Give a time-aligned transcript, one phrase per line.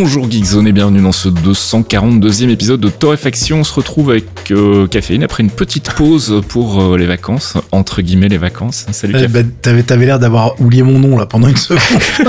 [0.00, 3.58] Bonjour Geekzone et bienvenue dans ce 242e épisode de Torréfaction.
[3.58, 8.00] On se retrouve avec euh, Caféine après une petite pause pour euh, les vacances, entre
[8.00, 8.86] guillemets les vacances.
[8.92, 11.80] Salut eh ben, T'avais, t'avais l'air d'avoir oublié mon nom là pendant une seconde.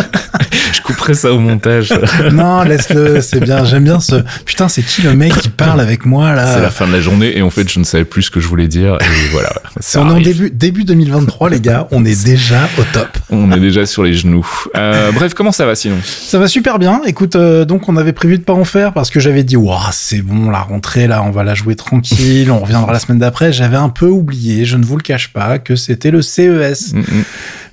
[0.73, 1.93] Je couperai ça au montage.
[2.31, 3.65] non, laisse-le, c'est bien.
[3.65, 4.15] J'aime bien ce.
[4.45, 6.55] Putain, c'est qui le mec qui parle avec moi là?
[6.55, 8.39] C'est la fin de la journée et en fait, je ne savais plus ce que
[8.39, 9.49] je voulais dire et voilà.
[9.95, 11.88] on est en début, début 2023, les gars.
[11.91, 13.09] On est déjà au top.
[13.29, 14.47] On est déjà sur les genoux.
[14.75, 15.97] Euh, bref, comment ça va sinon?
[16.03, 17.01] Ça va super bien.
[17.05, 17.35] Écoute.
[17.35, 20.21] Euh, donc on avait prévu de pas en faire parce que j'avais dit waouh c'est
[20.21, 23.51] bon la rentrée là on va la jouer tranquille on reviendra la semaine d'après.
[23.53, 26.99] J'avais un peu oublié je ne vous le cache pas que c'était le CES mm,
[26.99, 27.23] mm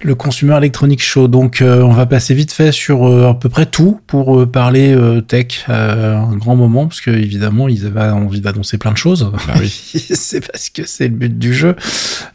[0.06, 1.28] le Consumer Electronic Show.
[1.28, 4.46] Donc, euh, on va passer vite fait sur euh, à peu près tout pour euh,
[4.46, 9.30] parler tech un grand moment, parce que évidemment, ils avaient envie d'annoncer plein de choses.
[9.46, 9.68] Bah oui.
[10.14, 11.76] c'est parce que c'est le but du jeu.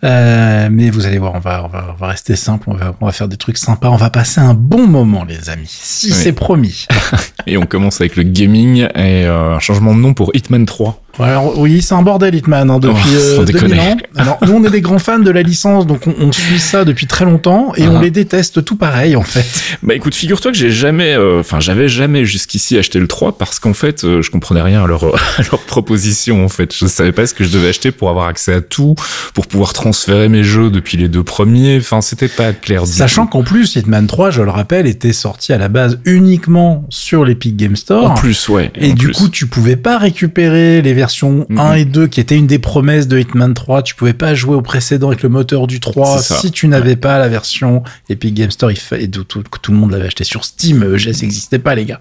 [0.03, 3.05] mais vous allez voir, on va, on va, on va rester simple, on va, on
[3.05, 5.69] va faire des trucs sympas, on va passer un bon moment, les amis.
[5.69, 6.85] Si c'est promis.
[7.47, 11.01] et on commence avec le gaming et un changement de nom pour Hitman 3.
[11.19, 14.81] Alors oui, c'est un bordel Hitman hein, depuis oh, euh, Alors nous on est des
[14.81, 18.03] grands fans de la licence, donc on, suit ça depuis très longtemps et on uh-huh.
[18.03, 19.45] les déteste tout pareil en fait.
[19.83, 23.59] Bah écoute, figure-toi que j'ai jamais, euh, enfin j'avais jamais jusqu'ici acheté le 3 parce
[23.59, 25.03] qu'en fait euh, je comprenais rien à leur,
[25.37, 26.73] à leur proposition en fait.
[26.73, 28.95] Je savais pas ce que je devais acheter pour avoir accès à tout,
[29.33, 31.77] pour pouvoir transférer mes jeux depuis les deux premiers.
[31.77, 32.87] Enfin c'était pas clair.
[32.87, 37.25] Sachant qu'en plus Hitman 3, je le rappelle, était sorti à la base uniquement sur
[37.25, 38.11] l'Epic Game Store.
[38.11, 38.71] En plus ouais.
[38.75, 42.45] Et, du coup tu pouvais pas récupérer les version 1 et 2 qui était une
[42.45, 43.81] des promesses de Hitman 3.
[43.81, 47.17] Tu pouvais pas jouer au précédent avec le moteur du 3 si tu n'avais pas
[47.17, 48.69] la version Epic Game Store.
[48.69, 50.83] Il fallait, tout, tout, tout, le monde l'avait acheté sur Steam.
[50.83, 51.97] EGS n'existait pas, les gars.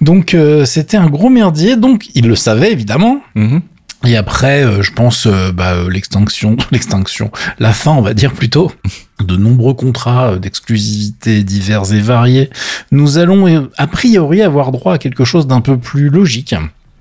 [0.00, 1.76] Donc, euh, c'était un gros merdier.
[1.76, 3.20] Donc, il le savait, évidemment.
[3.36, 3.60] Mm-hmm.
[4.06, 8.72] Et après, euh, je pense euh, bah, l'extinction, l'extinction, la fin, on va dire plutôt,
[9.22, 12.48] de nombreux contrats d'exclusivité divers et variés.
[12.90, 16.54] Nous allons a priori avoir droit à quelque chose d'un peu plus logique.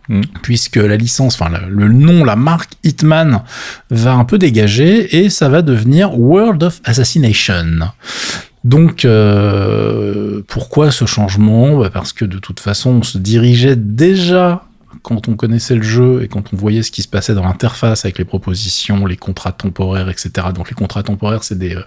[0.09, 0.22] Mm.
[0.42, 3.44] puisque la licence, enfin le nom, la marque Hitman
[3.92, 7.92] va un peu dégager et ça va devenir World of Assassination.
[8.64, 11.78] Donc, euh, pourquoi ce changement?
[11.78, 14.64] Bah, Parce que de toute façon, on se dirigeait déjà
[15.02, 18.06] quand on connaissait le jeu et quand on voyait ce qui se passait dans l'interface
[18.06, 20.48] avec les propositions, les contrats temporaires, etc.
[20.54, 21.84] Donc les contrats temporaires, c'est des, euh,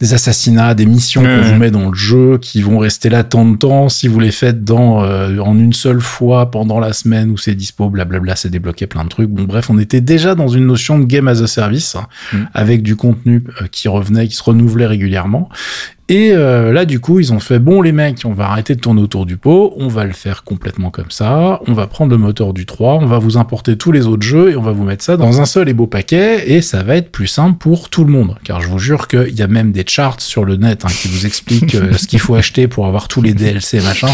[0.00, 3.44] des assassinats, des missions qu'on vous met dans le jeu qui vont rester là tant
[3.44, 3.88] de temps.
[3.88, 7.54] Si vous les faites dans euh, en une seule fois pendant la semaine où c'est
[7.54, 9.30] dispo, blablabla, c'est débloqué plein de trucs.
[9.30, 11.96] Bon bref, on était déjà dans une notion de game as a service
[12.32, 12.38] mm.
[12.54, 15.48] avec du contenu euh, qui revenait, qui se renouvelait régulièrement.
[16.08, 18.80] Et euh, là, du coup, ils ont fait bon, les mecs, on va arrêter de
[18.80, 22.18] tourner autour du pot, on va le faire complètement comme ça, on va prendre le
[22.18, 24.84] moteur du 3, on va vous importer tous les autres jeux et on va vous
[24.84, 27.88] mettre ça dans un seul et beau paquet et ça va être plus simple pour
[27.88, 28.36] tout le monde.
[28.44, 31.08] Car je vous jure qu'il y a même des charts sur le net hein, qui
[31.08, 34.08] vous expliquent euh, ce qu'il faut acheter pour avoir tous les DLC machin.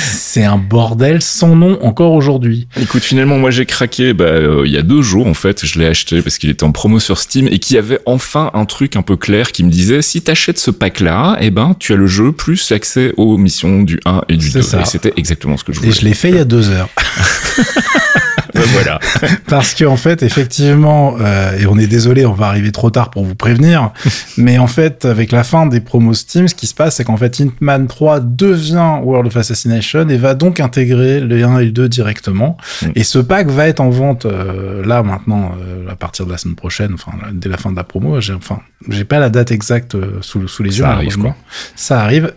[0.00, 2.66] C'est un bordel sans nom encore aujourd'hui.
[2.80, 5.78] Écoute, finalement, moi j'ai craqué bah, euh, il y a deux jours en fait, je
[5.78, 8.64] l'ai acheté parce qu'il était en promo sur Steam et qu'il y avait enfin un
[8.64, 11.92] truc un peu clair qui me disait si t'achètes ce pack là eh ben, tu
[11.92, 14.60] as le jeu plus accès aux missions du 1 et du 2.
[14.60, 15.90] Et c'était exactement ce que je voulais.
[15.90, 16.88] Et je l'ai fait il y a deux heures.
[18.56, 18.98] Ben voilà.
[19.48, 23.10] Parce que en fait, effectivement, euh, et on est désolé, on va arriver trop tard
[23.10, 23.92] pour vous prévenir,
[24.36, 27.16] mais en fait, avec la fin des promos Steam, ce qui se passe, c'est qu'en
[27.16, 31.70] fait, Hitman 3 devient World of Assassination et va donc intégrer le 1 et le
[31.70, 32.56] 2 directement.
[32.82, 32.86] Mm.
[32.94, 36.38] Et ce pack va être en vente euh, là maintenant, euh, à partir de la
[36.38, 38.20] semaine prochaine, enfin dès la fin de la promo.
[38.20, 40.84] J'ai enfin, j'ai pas la date exacte sous, sous les yeux.
[40.84, 41.34] Ça arrive quoi.
[41.74, 42.32] Ça arrive,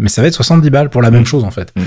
[0.00, 1.26] mais ça va être 70 balles pour la même mm.
[1.26, 1.72] chose en fait.
[1.76, 1.82] Mm,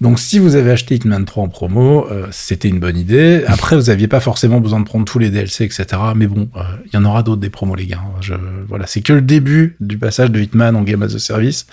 [0.00, 3.27] donc si vous avez acheté Hitman 3 en promo, c'était une bonne idée.
[3.46, 5.86] Après, vous aviez pas forcément besoin de prendre tous les DLC, etc.
[6.14, 8.00] Mais bon, euh, il y en aura d'autres des promos, les gars.
[8.20, 8.34] Je,
[8.68, 11.66] voilà, c'est que le début du passage de Hitman en Game as a Service.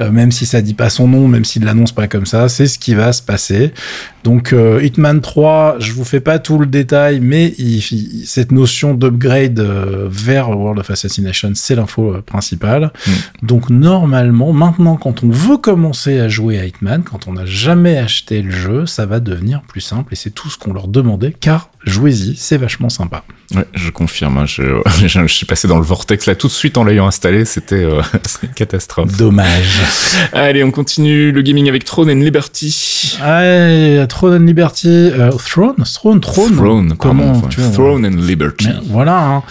[0.00, 2.66] Euh, même si ça dit pas son nom, même s'il l'annonce pas comme ça, c'est
[2.66, 3.72] ce qui va se passer.
[4.24, 7.54] Donc euh, Hitman 3, je vous fais pas tout le détail, mais
[8.24, 12.92] cette notion d'upgrade vers World of Assassination, c'est l'info principale.
[13.06, 13.10] Mm.
[13.46, 17.96] Donc normalement, maintenant, quand on veut commencer à jouer à Hitman, quand on n'a jamais
[17.96, 20.97] acheté le jeu, ça va devenir plus simple et c'est tout ce qu'on leur donne
[20.98, 23.24] demander, car jouez-y, c'est vachement sympa.
[23.54, 24.36] Ouais, je confirme.
[24.38, 24.62] Hein, je,
[25.06, 27.44] je, suis passé dans le vortex là tout de suite en l'ayant installé.
[27.46, 28.02] C'était euh,
[28.42, 29.16] une catastrophe.
[29.16, 29.80] Dommage.
[30.32, 33.16] Allez, on continue le gaming avec Throne and Liberty.
[33.22, 34.88] Ah, Throne and Liberty.
[34.88, 36.56] Euh, Throne, Throne, Throne.
[36.56, 36.94] Throne.
[36.98, 38.68] Comment tu vois, Throne and Liberty.
[38.84, 39.18] voilà.
[39.18, 39.42] Hein.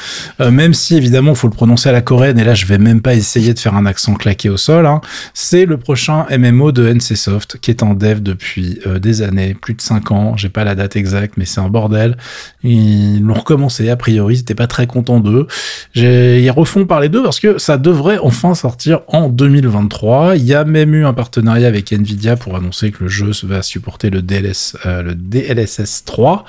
[0.41, 2.37] Euh, même si évidemment, faut le prononcer à la coréenne.
[2.37, 4.85] Et là, je vais même pas essayer de faire un accent claqué au sol.
[4.85, 5.01] Hein.
[5.33, 9.73] C'est le prochain MMO de NCSoft qui est en dev depuis euh, des années, plus
[9.73, 10.37] de 5 ans.
[10.37, 12.17] J'ai pas la date exacte, mais c'est un bordel.
[12.63, 15.47] Ils l'ont recommencé a priori, ils n'étaient pas très contents d'eux.
[15.95, 20.35] Ils refont par les deux parce que ça devrait enfin sortir en 2023.
[20.35, 23.61] Il y a même eu un partenariat avec Nvidia pour annoncer que le jeu va
[23.61, 26.45] supporter le DLS, euh, le DLSS 3,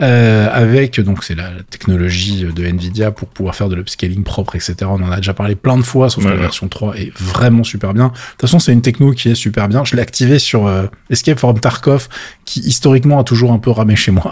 [0.00, 4.74] euh, avec donc c'est la, technologie de Nvidia pour pouvoir faire de l'upscaling propre, etc.
[4.82, 7.64] On en a déjà parlé plein de fois, sauf que la version 3 est vraiment
[7.64, 8.08] super bien.
[8.08, 9.84] De toute façon, c'est une techno qui est super bien.
[9.84, 12.08] Je l'ai activé sur euh, Escape from Tarkov,
[12.44, 14.31] qui historiquement a toujours un peu ramé chez moi.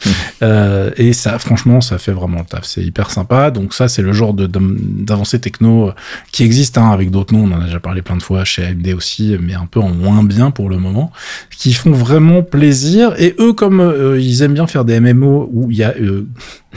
[0.00, 0.46] Mmh.
[0.96, 3.50] et ça, franchement, ça fait vraiment c'est hyper sympa.
[3.50, 5.92] Donc ça, c'est le genre d'avancée techno euh,
[6.32, 7.44] qui existe hein, avec d'autres noms.
[7.44, 9.90] On en a déjà parlé plein de fois chez AMD aussi, mais un peu en
[9.90, 11.12] moins bien pour le moment,
[11.56, 13.14] qui font vraiment plaisir.
[13.18, 16.26] Et eux, comme euh, ils aiment bien faire des MMO où il y a euh,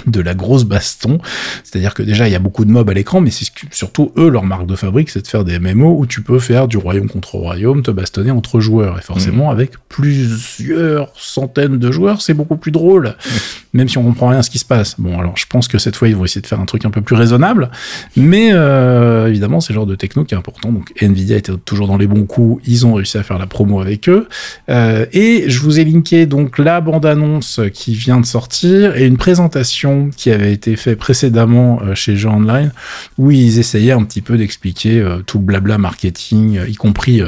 [0.07, 1.19] de la grosse baston.
[1.63, 4.29] C'est-à-dire que déjà, il y a beaucoup de mobs à l'écran, mais c'est surtout eux,
[4.29, 7.09] leur marque de fabrique, c'est de faire des MMO où tu peux faire du royaume
[7.09, 8.97] contre royaume, te bastonner entre joueurs.
[8.97, 9.55] Et forcément, mmh.
[9.55, 13.12] avec plusieurs centaines de joueurs, c'est beaucoup plus drôle.
[13.73, 14.95] même si on comprend rien à ce qui se passe.
[14.99, 16.91] Bon, alors je pense que cette fois, ils vont essayer de faire un truc un
[16.91, 17.69] peu plus raisonnable,
[18.15, 20.71] mais euh, évidemment, c'est le genre de techno qui est important.
[20.71, 23.81] Donc, Nvidia était toujours dans les bons coups, ils ont réussi à faire la promo
[23.81, 24.27] avec eux.
[24.69, 29.17] Euh, et je vous ai linké donc la bande-annonce qui vient de sortir et une
[29.17, 32.71] présentation qui avait été fait précédemment euh, chez Jeux Online,
[33.17, 37.21] où ils essayaient un petit peu d'expliquer tout le blabla marketing, y compris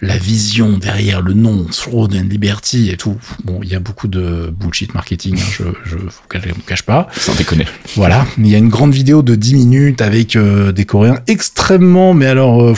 [0.00, 3.16] la vision derrière le nom Throne and Liberty et tout.
[3.44, 7.08] Bon, il y a beaucoup de bullshit marketing, hein, je je vous cache pas.
[7.16, 7.66] Sans déconner.
[7.96, 12.26] Voilà, il y a une grande vidéo de 10 minutes avec des Coréens extrêmement, mais
[12.26, 12.74] alors...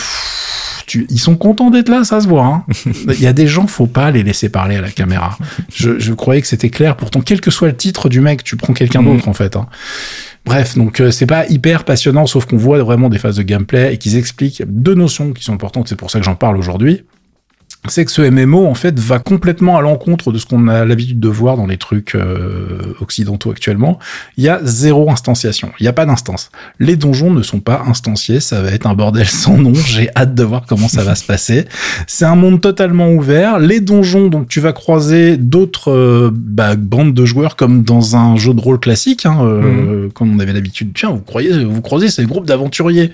[0.94, 2.44] ils sont contents d'être là, ça se voit.
[2.44, 2.64] Hein.
[3.08, 5.38] Il y a des gens, faut pas les laisser parler à la caméra.
[5.72, 6.96] Je, je croyais que c'était clair.
[6.96, 9.56] Pourtant, quel que soit le titre du mec, tu prends quelqu'un d'autre en fait.
[9.56, 9.66] Hein.
[10.46, 13.94] Bref, donc euh, c'est pas hyper passionnant, sauf qu'on voit vraiment des phases de gameplay
[13.94, 15.88] et qu'ils expliquent deux notions qui sont importantes.
[15.88, 17.04] C'est pour ça que j'en parle aujourd'hui
[17.88, 21.18] c'est que ce MMO en fait va complètement à l'encontre de ce qu'on a l'habitude
[21.18, 23.98] de voir dans les trucs euh, occidentaux actuellement.
[24.36, 26.50] Il y a zéro instanciation, il n'y a pas d'instance.
[26.78, 29.72] Les donjons ne sont pas instanciés, ça va être un bordel sans nom.
[29.74, 31.64] J'ai hâte de voir comment ça va se passer.
[32.06, 33.58] C'est un monde totalement ouvert.
[33.58, 38.36] Les donjons, donc tu vas croiser d'autres euh, bah, bandes de joueurs comme dans un
[38.36, 40.12] jeu de rôle classique, hein, euh, mmh.
[40.12, 40.90] comme on avait l'habitude.
[40.94, 43.10] Tiens, vous croyez, vous croisez, c'est le groupe d'aventuriers.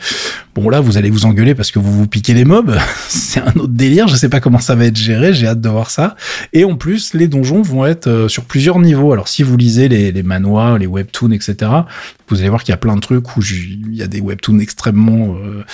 [0.56, 2.76] Bon là, vous allez vous engueuler parce que vous vous piquez les mobs.
[3.08, 4.08] c'est un autre délire.
[4.08, 6.16] Je sais pas comment ça va être géré, j'ai hâte de voir ça.
[6.52, 9.12] Et en plus, les donjons vont être euh, sur plusieurs niveaux.
[9.12, 11.70] Alors si vous lisez les, les manoirs, les webtoons, etc.,
[12.28, 14.58] vous allez voir qu'il y a plein de trucs où il y a des webtoons
[14.58, 15.64] extrêmement euh,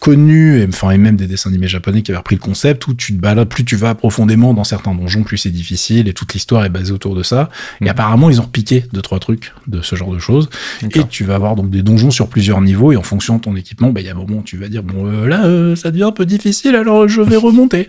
[0.00, 2.94] connus, et, enfin, et même des dessins animés japonais qui avaient repris le concept, où
[2.94, 6.32] tu te balades, plus tu vas profondément dans certains donjons, plus c'est difficile, et toute
[6.34, 7.50] l'histoire est basée autour de ça.
[7.80, 7.90] Et mhm.
[7.90, 10.48] apparemment, ils ont piqué deux, trois trucs de ce genre de choses.
[10.82, 13.56] Et tu vas avoir donc des donjons sur plusieurs niveaux, et en fonction de ton
[13.56, 15.76] équipement, bah, il y a un moment où tu vas dire, bon, euh, là, euh,
[15.76, 17.88] ça devient un peu difficile, alors je vais remonter.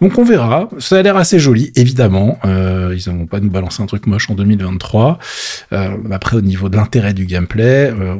[0.00, 0.68] donc on verra.
[0.78, 2.38] Ça a l'air assez joli, évidemment.
[2.44, 5.18] ils n'ont pas nous balancer un truc moche en 2023.
[6.10, 8.16] après, au niveau de l'intérêt du game Euh,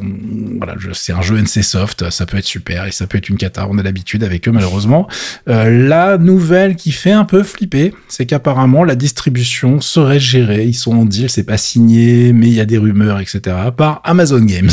[0.59, 3.37] voilà, c'est un jeu NC Soft, ça peut être super et ça peut être une
[3.37, 3.67] cata.
[3.71, 5.09] On a l'habitude avec eux malheureusement.
[5.49, 10.65] Euh, la nouvelle qui fait un peu flipper, c'est qu'apparemment la distribution serait gérée.
[10.65, 13.41] Ils sont en deal, c'est pas signé, mais il y a des rumeurs, etc.
[13.77, 14.71] Par Amazon Games.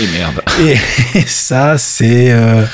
[0.00, 0.42] Et merde.
[0.62, 2.64] Et, ça, c'est euh,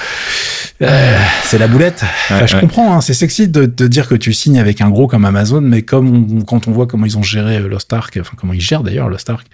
[0.82, 2.04] euh, c'est la boulette.
[2.30, 5.24] je comprends, hein, c'est sexy de, de, dire que tu signes avec un gros comme
[5.24, 8.52] Amazon, mais comme quand on voit comment ils ont géré euh, Lost Ark, enfin comment
[8.52, 9.46] ils gèrent d'ailleurs Lost Ark,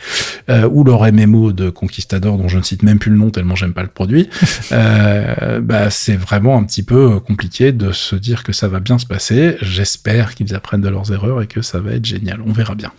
[0.50, 3.56] euh, ou leur MMO de Conquistador, dont je ne cite même plus le nom tellement
[3.56, 4.28] j'aime pas le produit,
[4.72, 8.98] euh, bah c'est vraiment un petit peu compliqué de se dire que ça va bien
[8.98, 9.56] se passer.
[9.62, 12.40] J'espère qu'ils apprennent de leurs erreurs et que ça va être génial.
[12.46, 12.92] On verra bien.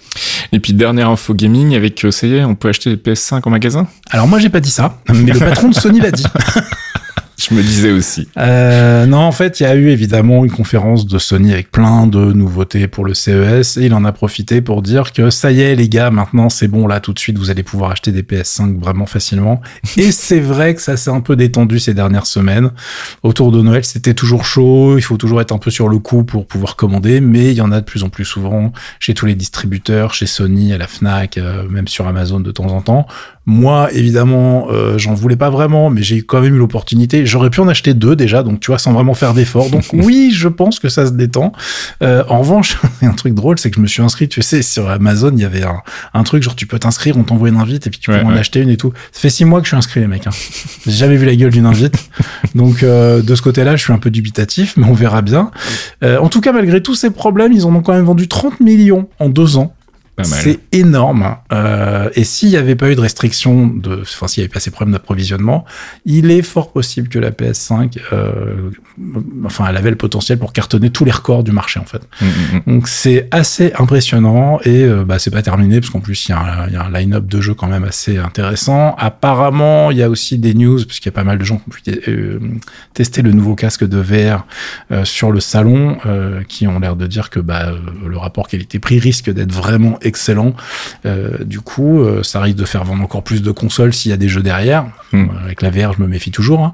[0.52, 3.50] Et puis dernière info gaming avec ça y est, on peut acheter des PS5 en
[3.50, 3.88] magasin?
[4.10, 6.26] Alors moi j'ai pas dit ça, mais le patron de Sony l'a dit.
[7.38, 8.28] Je me disais aussi.
[8.38, 12.08] Euh, non, en fait, il y a eu évidemment une conférence de Sony avec plein
[12.08, 15.62] de nouveautés pour le CES et il en a profité pour dire que ça y
[15.62, 18.24] est, les gars, maintenant c'est bon, là tout de suite, vous allez pouvoir acheter des
[18.24, 19.62] PS5 vraiment facilement.
[19.98, 22.72] Et c'est vrai que ça s'est un peu détendu ces dernières semaines.
[23.22, 26.24] Autour de Noël, c'était toujours chaud, il faut toujours être un peu sur le coup
[26.24, 29.28] pour pouvoir commander, mais il y en a de plus en plus souvent chez tous
[29.28, 33.06] les distributeurs, chez Sony, à la Fnac, euh, même sur Amazon de temps en temps.
[33.50, 37.26] Moi, évidemment, euh, j'en voulais pas vraiment, mais j'ai quand même eu l'opportunité.
[37.26, 39.70] J'aurais pu en acheter deux déjà, donc tu vois, sans vraiment faire d'efforts.
[39.70, 41.54] Donc oui, je pense que ça se détend.
[42.04, 44.90] Euh, en revanche, un truc drôle, c'est que je me suis inscrit, tu sais, sur
[44.90, 45.82] Amazon, il y avait un,
[46.14, 48.36] un truc genre tu peux t'inscrire, on t'envoie une invite et puis tu peux en
[48.36, 48.92] acheter une et tout.
[49.14, 50.28] Ça fait six mois que je suis inscrit, les mecs.
[50.28, 50.32] Hein.
[50.86, 51.96] J'ai jamais vu la gueule d'une invite,
[52.54, 55.52] donc euh, de ce côté-là, je suis un peu dubitatif, mais on verra bien.
[56.04, 58.60] Euh, en tout cas, malgré tous ces problèmes, ils en ont quand même vendu 30
[58.60, 59.74] millions en deux ans.
[60.24, 61.38] C'est énorme.
[61.52, 64.60] Euh, et s'il n'y avait pas eu de restriction, de, enfin s'il n'y avait pas
[64.60, 65.64] ces problèmes d'approvisionnement,
[66.06, 68.72] il est fort possible que la PS5, euh,
[69.46, 72.02] enfin, elle avait le potentiel pour cartonner tous les records du marché en fait.
[72.22, 72.74] Mm, mm, mm.
[72.74, 76.34] Donc c'est assez impressionnant et euh, bah, c'est pas terminé parce qu'en plus il y
[76.34, 78.96] a un, line-up de jeux quand même assez intéressant.
[78.98, 81.58] Apparemment, il y a aussi des news parce qu'il y a pas mal de gens
[81.58, 82.40] qui ont pu euh,
[82.94, 84.46] tester le nouveau casque de VR
[84.92, 85.98] euh, sur le salon,
[86.48, 87.72] qui ont l'air de dire que bah,
[88.06, 90.54] le rapport qualité-prix risque d'être vraiment excellent.
[91.06, 94.14] Euh, du coup, euh, ça risque de faire vendre encore plus de consoles s'il y
[94.14, 94.88] a des jeux derrière.
[95.12, 95.26] Hmm.
[95.26, 96.64] Euh, avec la VR, je me méfie toujours.
[96.64, 96.74] Hein.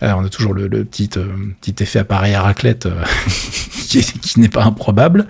[0.00, 2.88] on a toujours le, petit, petit effet appareil à raclette
[3.88, 5.26] qui, n'est pas improbable.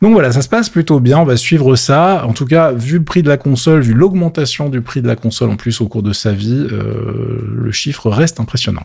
[0.00, 1.18] Donc voilà, ça se passe plutôt bien.
[1.18, 2.24] On va suivre ça.
[2.26, 5.16] En tout cas, vu le prix de la console, vu l'augmentation du prix de la
[5.16, 8.82] console en plus au cours de sa vie, le chiffre reste impressionnant.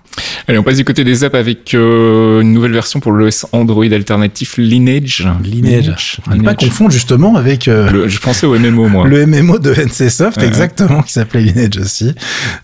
[0.47, 4.57] Allez, on passe du côté des apps avec une nouvelle version pour l'OS Android alternatif
[4.57, 5.27] Lineage.
[5.43, 6.19] Lineage.
[6.33, 7.69] Ne pas confondre justement avec
[8.07, 9.07] je pensais au MMO, moi.
[9.07, 12.13] Le MMO de NCSoft, exactement, qui s'appelait Lineage aussi.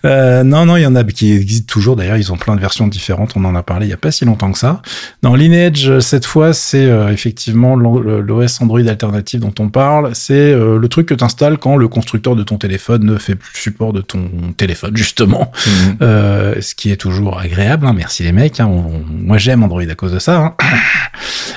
[0.04, 1.96] Euh, non, non, il y en a qui existent toujours.
[1.96, 3.32] D'ailleurs, ils ont plein de versions différentes.
[3.36, 4.82] On en a parlé il y a pas si longtemps que ça.
[5.22, 10.10] Dans Lineage, cette fois, c'est euh, effectivement l'OS Android alternatif dont on parle.
[10.14, 13.34] C'est euh, le truc que tu installes quand le constructeur de ton téléphone ne fait
[13.34, 15.52] plus support de ton téléphone, justement.
[15.66, 15.96] Mhm.
[16.02, 17.86] Euh, ce qui est toujours agréable.
[17.86, 17.94] Hein.
[17.94, 18.60] Merci les mecs.
[18.60, 18.70] Hein.
[19.08, 20.56] moi, j'aime Android à cause de ça.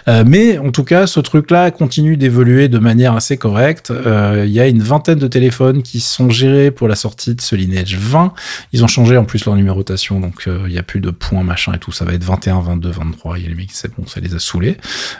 [0.08, 0.24] Hein.
[0.26, 3.77] Mais en tout cas, ce truc-là continue d'évoluer de manière assez correcte.
[3.90, 7.42] Euh, il y a une vingtaine de téléphones qui sont gérés pour la sortie de
[7.42, 8.34] ce Lineage 20.
[8.74, 11.44] Ils ont changé en plus leur numérotation, donc euh, il y a plus de points
[11.44, 11.92] machin et tout.
[11.92, 13.38] Ça va être 21, 22, 23.
[13.38, 14.78] Il y a les mecs, c'est bon, ça les a saoulés.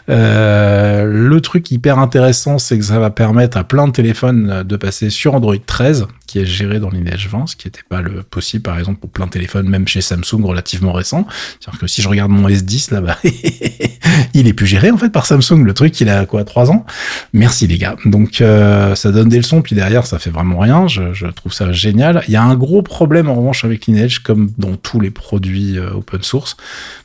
[0.10, 4.76] Euh, le truc hyper intéressant, c'est que ça va permettre à plein de téléphones de
[4.76, 8.22] passer sur Android 13 qui est géré dans Lineage 20, ce qui n'était pas le
[8.22, 11.26] possible par exemple pour plein de téléphones, même chez Samsung relativement récent.
[11.60, 13.18] C'est-à-dire que si je regarde mon S10 là-bas,
[14.34, 15.64] il est plus géré en fait par Samsung.
[15.64, 16.86] Le truc, il a quoi, 3 ans?
[17.34, 17.96] Merci les gars.
[18.06, 20.88] Donc euh, ça donne des leçons, puis derrière ça fait vraiment rien.
[20.88, 22.24] Je, trouve ça génial.
[22.28, 25.78] Il y a un gros problème en revanche avec Lineage, comme dans tous les produits
[25.78, 26.58] euh, open source,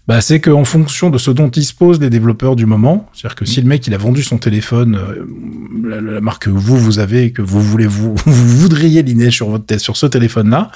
[0.08, 3.60] bah, c'est qu'en fonction de ce dont disposent les développeurs du moment, c'est-à-dire que si
[3.60, 7.40] le mec il a vendu son téléphone, euh, la, marque que vous vous avez, que
[7.40, 10.70] vous voulez vous, vous voudriez Sur votre sur ce téléphone-là,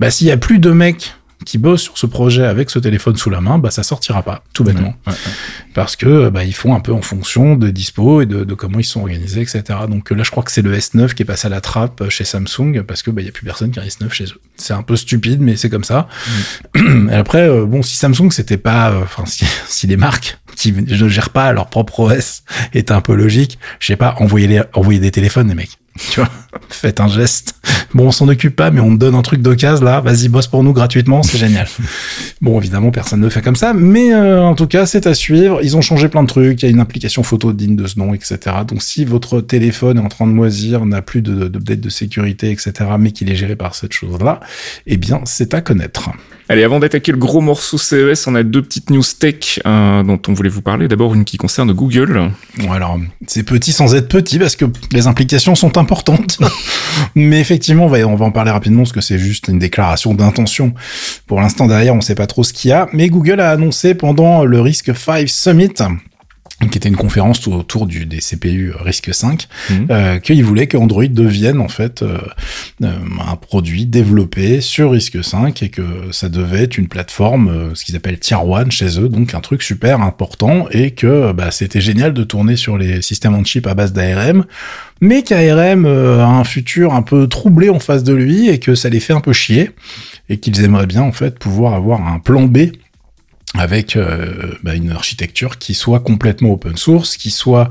[0.00, 1.14] bah s'il y a plus de mecs
[1.44, 4.42] qui bossent sur ce projet avec ce téléphone sous la main, bah ça sortira pas,
[4.52, 4.94] tout bêtement,
[5.74, 8.78] parce que bah ils font un peu en fonction des dispos et de, de, comment
[8.78, 9.62] ils sont organisés, etc.
[9.88, 12.24] Donc là, je crois que c'est le S9 qui est passé à la trappe chez
[12.24, 14.40] Samsung parce que bah y a plus personne qui a un S9 chez eux.
[14.56, 16.08] C'est un peu stupide, mais c'est comme ça.
[16.74, 17.10] Mm.
[17.10, 20.72] Et après, euh, bon, si Samsung c'était pas, euh, enfin si, si les marques qui
[20.72, 24.62] ne gèrent pas leur propre OS étaient un peu logiques, je sais pas, envoyer les,
[24.72, 25.78] envoyer des téléphones, les mecs.
[26.10, 26.30] Tu vois,
[26.68, 27.54] faites un geste.
[27.94, 30.00] Bon, on s'en occupe pas, mais on te donne un truc d'occasion là.
[30.00, 31.66] Vas-y, bosse pour nous gratuitement, c'est génial.
[32.42, 35.14] Bon, évidemment, personne ne le fait comme ça, mais euh, en tout cas, c'est à
[35.14, 35.60] suivre.
[35.62, 36.62] Ils ont changé plein de trucs.
[36.62, 38.38] Il y a une application photo digne de ce nom, etc.
[38.68, 42.50] Donc, si votre téléphone est en train de moisir, n'a plus de, de, de sécurité,
[42.50, 44.40] etc., mais qu'il est géré par cette chose-là,
[44.86, 46.10] eh bien, c'est à connaître.
[46.48, 50.20] Allez, avant d'attaquer le gros morceau CES, on a deux petites news tech euh, dont
[50.28, 50.86] on voulait vous parler.
[50.86, 52.30] D'abord, une qui concerne Google.
[52.58, 56.38] Bon, alors, c'est petit sans être petit parce que les implications sont importantes.
[57.16, 60.72] Mais effectivement, on va, en parler rapidement parce que c'est juste une déclaration d'intention.
[61.26, 62.88] Pour l'instant, derrière, on sait pas trop ce qu'il y a.
[62.92, 65.74] Mais Google a annoncé pendant le Risk 5 Summit
[66.58, 69.86] qui était une conférence autour du, des CPU RISC 5, mhm.
[69.90, 72.18] euh, qu'il voulait que Android devienne en fait euh,
[72.82, 72.92] euh,
[73.28, 75.82] un produit développé sur RISC 5 et que
[76.12, 79.40] ça devait être une plateforme, euh, ce qu'ils appellent Tier 1 chez eux, donc un
[79.40, 83.66] truc super important et que bah, c'était génial de tourner sur les systèmes on chip
[83.66, 84.46] à base d'ARM,
[85.02, 88.88] mais qu'ARM a un futur un peu troublé en face de lui et que ça
[88.88, 89.72] les fait un peu chier
[90.30, 92.70] et qu'ils aimeraient bien en fait pouvoir avoir un plan B
[93.58, 97.68] avec euh, bah, une architecture qui soit complètement open source, qui soit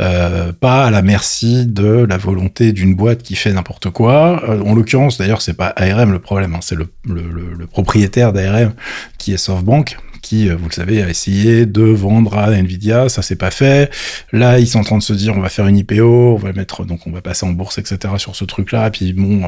[0.00, 4.42] euh, pas à la merci de la volonté d'une boîte qui fait n'importe quoi.
[4.48, 7.22] Euh, en l'occurrence, d'ailleurs, c'est pas ARM le problème, hein, c'est le, le,
[7.56, 8.72] le, propriétaire d'ARM
[9.18, 13.22] qui est SoftBank, qui, euh, vous le savez, a essayé de vendre à Nvidia, ça
[13.22, 13.90] s'est pas fait.
[14.32, 16.52] Là, ils sont en train de se dire, on va faire une IPO, on va
[16.52, 18.14] mettre, donc on va passer en bourse, etc.
[18.18, 18.90] sur ce truc-là.
[18.90, 19.42] Puis bon,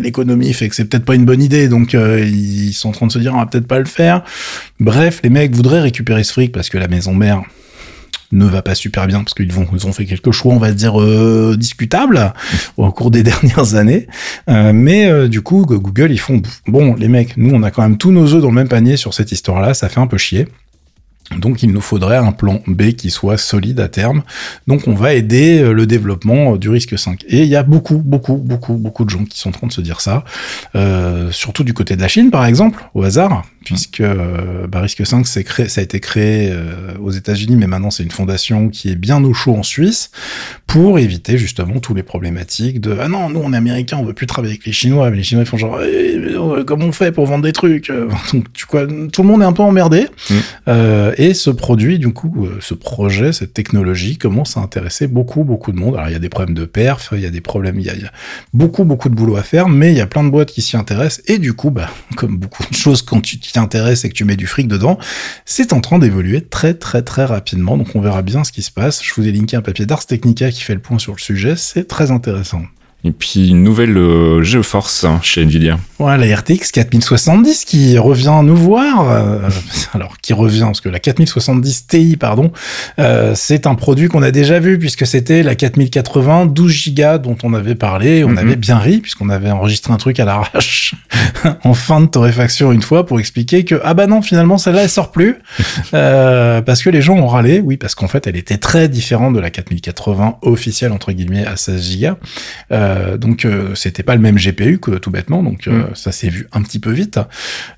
[0.00, 3.06] l'économie fait que c'est peut-être pas une bonne idée, donc euh, ils sont en train
[3.06, 4.24] de se dire, on va peut-être pas le faire.
[4.80, 7.42] Bref, les mecs voudraient récupérer ce fric parce que la maison mère
[8.32, 10.72] ne va pas super bien parce qu'ils vont ils ont fait quelques choix, on va
[10.72, 12.32] dire euh, discutables
[12.76, 14.06] au cours des dernières années.
[14.48, 17.82] Euh, mais euh, du coup, Google ils font bon les mecs, nous on a quand
[17.82, 20.18] même tous nos œufs dans le même panier sur cette histoire-là, ça fait un peu
[20.18, 20.46] chier.
[21.36, 24.22] Donc il nous faudrait un plan B qui soit solide à terme.
[24.66, 27.24] Donc on va aider euh, le développement du risque 5.
[27.28, 29.72] Et il y a beaucoup, beaucoup, beaucoup, beaucoup de gens qui sont en train de
[29.72, 30.24] se dire ça.
[30.74, 33.44] Euh, surtout du côté de la Chine, par exemple, au hasard,
[33.74, 37.90] puisque euh, bah, Risque 5, créé, ça a été créé euh, aux États-Unis, mais maintenant
[37.90, 40.10] c'est une fondation qui est bien au chaud en Suisse
[40.66, 44.14] pour éviter justement tous les problématiques de ah non, nous on est américains, on veut
[44.14, 46.34] plus travailler avec les Chinois, mais les Chinois ils font genre eh,
[46.66, 47.92] comment on fait pour vendre des trucs?
[48.32, 50.06] Donc tu quoi, tout le monde est un peu emmerdé.
[50.30, 51.12] Mm.
[51.16, 55.78] et ce produit, du coup, ce projet, cette technologie commence à intéresser beaucoup, beaucoup de
[55.78, 55.96] monde.
[55.96, 57.90] Alors il y a des problèmes de perf, il y a des problèmes, il y
[57.90, 58.12] a, il y a
[58.52, 60.76] beaucoup, beaucoup de boulot à faire, mais il y a plein de boîtes qui s'y
[60.76, 64.24] intéressent et du coup, bah, comme beaucoup de choses quand tu intéresse et que tu
[64.24, 64.98] mets du fric dedans,
[65.44, 67.76] c'est en train d'évoluer très très très rapidement.
[67.76, 69.02] Donc on verra bien ce qui se passe.
[69.02, 71.56] Je vous ai linké un papier d'Ars Technica qui fait le point sur le sujet.
[71.56, 72.62] C'est très intéressant.
[73.04, 75.78] Et puis une nouvelle euh, GeForce hein, chez Nvidia.
[76.00, 79.10] Ouais, la RTX 4070 qui revient nous voir.
[79.10, 79.48] Euh,
[79.94, 82.52] alors qui revient parce que la 4070 Ti, pardon,
[82.98, 87.36] euh, c'est un produit qu'on a déjà vu puisque c'était la 4080 12 Go dont
[87.44, 88.24] on avait parlé.
[88.24, 88.38] On mhm.
[88.38, 90.94] avait bien ri puisqu'on avait enregistré un truc à l'arrache
[91.64, 94.90] en fin de torréfaction une fois pour expliquer que ah bah non finalement celle-là elle
[94.90, 95.36] sort plus
[95.94, 97.60] euh, parce que les gens ont râlé.
[97.60, 101.56] Oui parce qu'en fait elle était très différente de la 4080 officielle entre guillemets à
[101.56, 102.08] 16 Go.
[102.88, 105.94] Euh, donc euh, c'était pas le même GPU que tout bêtement, donc euh, mm.
[105.94, 107.18] ça s'est vu un petit peu vite.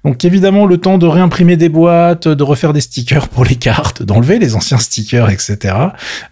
[0.04, 4.02] Donc évidemment le temps de réimprimer des boîtes, de refaire des stickers pour les cartes,
[4.02, 5.74] d'enlever les anciens stickers, etc.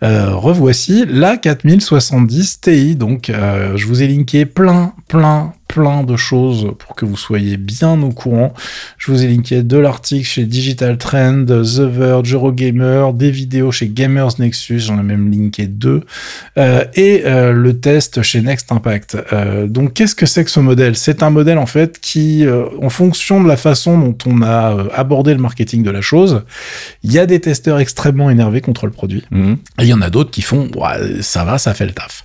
[0.00, 2.96] revoici la 4070 Ti.
[2.96, 8.02] Donc je vous ai linké plein, plein, plein de choses pour que vous soyez bien
[8.02, 8.54] au courant.
[8.96, 13.88] Je vous ai linké de l'article chez Digital Trend, The Verge, Eurogamer, des vidéos chez
[13.88, 16.04] Gamers Nexus, j'en ai même linké deux,
[16.56, 19.18] euh, et euh, le test chez Next Impact.
[19.32, 20.96] Euh, donc qu'est-ce que c'est que ce modèle?
[20.96, 22.46] C'est un modèle en fait qui,
[22.82, 26.42] en fonction de la façon dont on a abordé le marketing de la chose,
[27.02, 29.58] il y a des testeurs extrêmement énervés contre le produit, mhm.
[29.78, 32.24] et il y en a d'autres qui font ouais, ça va, ça fait le taf.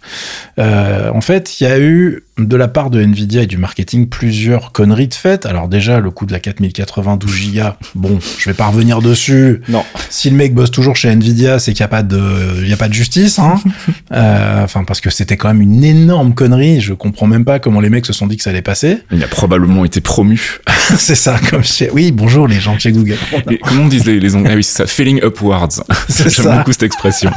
[0.57, 4.71] en fait, il y a eu de la part de Nvidia et du marketing plusieurs
[4.71, 5.45] conneries de fait.
[5.45, 7.61] Alors déjà, le coût de la 4092 Go,
[7.95, 9.61] bon, je vais pas revenir dessus.
[9.69, 9.83] Non.
[10.09, 12.19] Si le mec bosse toujours chez Nvidia, c'est qu'il n'y a pas de,
[12.61, 13.55] il y a pas de justice, hein.
[14.13, 16.81] euh, enfin, parce que c'était quand même une énorme connerie.
[16.81, 18.99] Je comprends même pas comment les mecs se sont dit que ça allait passer.
[19.11, 20.59] Il a probablement été promu.
[20.97, 23.17] c'est ça, comme chez, oui, bonjour les gens de chez Google.
[23.63, 25.84] comment on disent les, les Ah oui, c'est ça, feeling upwards.
[26.10, 27.31] J'aime beaucoup cette expression.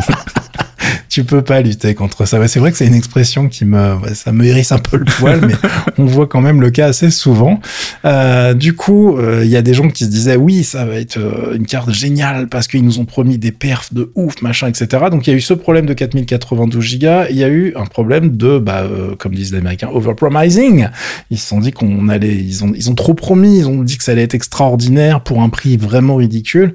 [1.09, 2.47] tu peux pas lutter contre ça.
[2.49, 5.41] c'est vrai que c'est une expression qui me, ça me hérisse un peu le poil,
[5.47, 5.55] mais
[5.99, 7.61] on voit quand même le cas assez souvent.
[8.05, 10.95] Euh, du coup, euh, il y a des gens qui se disaient oui, ça va
[10.95, 14.69] être euh, une carte géniale parce qu'ils nous ont promis des perfs de ouf, machin,
[14.69, 15.05] etc.
[15.11, 17.07] Donc il y a eu ce problème de 4092 Go.
[17.31, 18.85] Il y a eu un problème de, bah,
[19.19, 20.89] comme disent les Américains, overpromising.
[21.31, 23.99] Ils se sont dit qu'on allait, ils ont, ils ont trop promis, ils ont dit
[23.99, 26.75] que ça allait être extraordinaire pour un prix vraiment ridicule.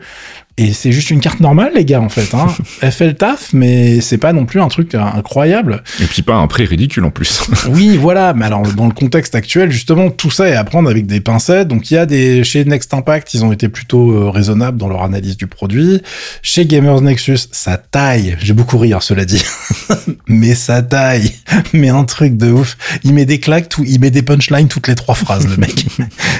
[0.61, 2.35] Et c'est juste une carte normale, les gars, en fait.
[2.35, 2.45] Hein.
[2.81, 5.81] Elle fait le taf, mais c'est pas non plus un truc incroyable.
[5.99, 7.41] Et puis pas un prix ridicule en plus.
[7.69, 8.35] oui, voilà.
[8.35, 11.67] Mais alors, dans le contexte actuel, justement, tout ça est à prendre avec des pincettes.
[11.67, 14.87] Donc, il y a des chez Next Impact, ils ont été plutôt euh, raisonnables dans
[14.87, 16.03] leur analyse du produit.
[16.43, 18.37] Chez Gamers Nexus, ça taille.
[18.39, 19.43] J'ai beaucoup ri, hein, cela dit.
[20.27, 21.31] mais ça taille.
[21.73, 22.77] Mais un truc de ouf.
[23.03, 25.87] Il met des claques, tout, il met des punchlines toutes les trois phrases, le mec.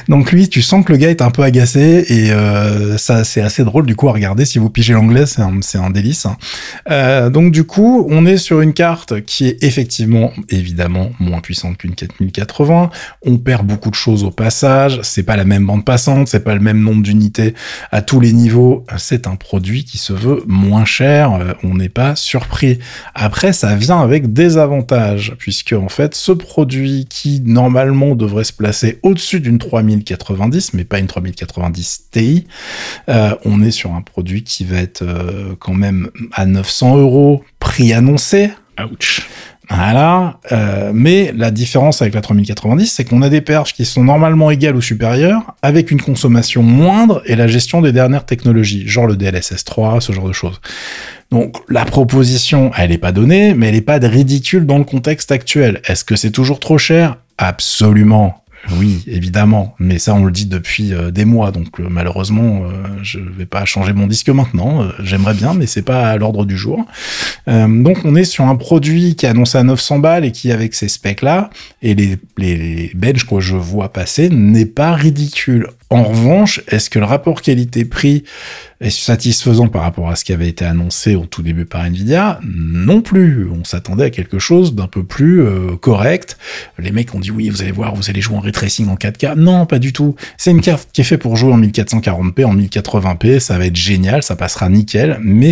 [0.09, 3.41] Donc lui, tu sens que le gars est un peu agacé et euh, ça, c'est
[3.41, 4.45] assez drôle du coup à regarder.
[4.45, 6.27] Si vous pigez l'anglais, c'est un, un, délice.
[6.89, 11.77] Euh, donc du coup, on est sur une carte qui est effectivement, évidemment, moins puissante
[11.77, 12.89] qu'une 4080.
[13.25, 14.99] On perd beaucoup de choses au passage.
[15.03, 17.53] C'est pas la même bande passante, c'est pas le même nombre d'unités
[17.91, 18.85] à tous les niveaux.
[18.97, 21.33] C'est un produit qui se veut moins cher.
[21.33, 22.79] Euh, on n'est pas surpris.
[23.15, 28.53] Après, ça vient avec des avantages, puisque en fait, ce produit qui normalement devrait se
[28.53, 32.45] placer au-dessus d'une 3090, mais pas une 3090 Ti,
[33.09, 37.43] euh, on est sur un produit qui va être euh, quand même à 900 euros,
[37.59, 38.51] prix annoncé.
[38.91, 39.27] Ouch.
[39.69, 40.39] Voilà.
[40.51, 44.51] Euh, mais la différence avec la 3090, c'est qu'on a des perches qui sont normalement
[44.51, 49.15] égales ou supérieures, avec une consommation moindre et la gestion des dernières technologies, genre le
[49.15, 50.59] DLSS 3, ce genre de choses.
[51.31, 55.31] Donc la proposition, elle n'est pas donnée, mais elle n'est pas ridicule dans le contexte
[55.31, 55.81] actuel.
[55.85, 57.17] Est-ce que c'est toujours trop cher?
[57.37, 58.40] Absolument.
[58.69, 62.87] Oui, évidemment, mais ça on le dit depuis euh, des mois, donc euh, malheureusement euh,
[63.01, 64.87] je vais pas changer mon disque maintenant.
[65.03, 66.85] J'aimerais bien, mais c'est pas à l'ordre du jour.
[67.47, 70.75] donc on est sur un produit qui est annoncé à 900 balles et qui avec
[70.75, 71.49] ces specs là
[71.81, 75.67] et les les benches que je vois passer n'est pas ridicule.
[75.91, 78.23] En revanche, est-ce que le rapport qualité-prix
[78.79, 82.39] est satisfaisant par rapport à ce qui avait été annoncé au tout début par Nvidia
[82.43, 83.47] Non plus.
[83.49, 86.37] On s'attendait à quelque chose d'un peu plus euh, correct.
[86.79, 88.95] Les mecs ont dit oui, vous allez voir, vous allez jouer en ray tracing en
[88.95, 89.35] 4K.
[89.35, 90.15] Non, pas du tout.
[90.37, 93.39] C'est une carte qui est faite pour jouer en 1440p, en 1080p.
[93.39, 95.19] Ça va être génial, ça passera nickel.
[95.21, 95.51] Mais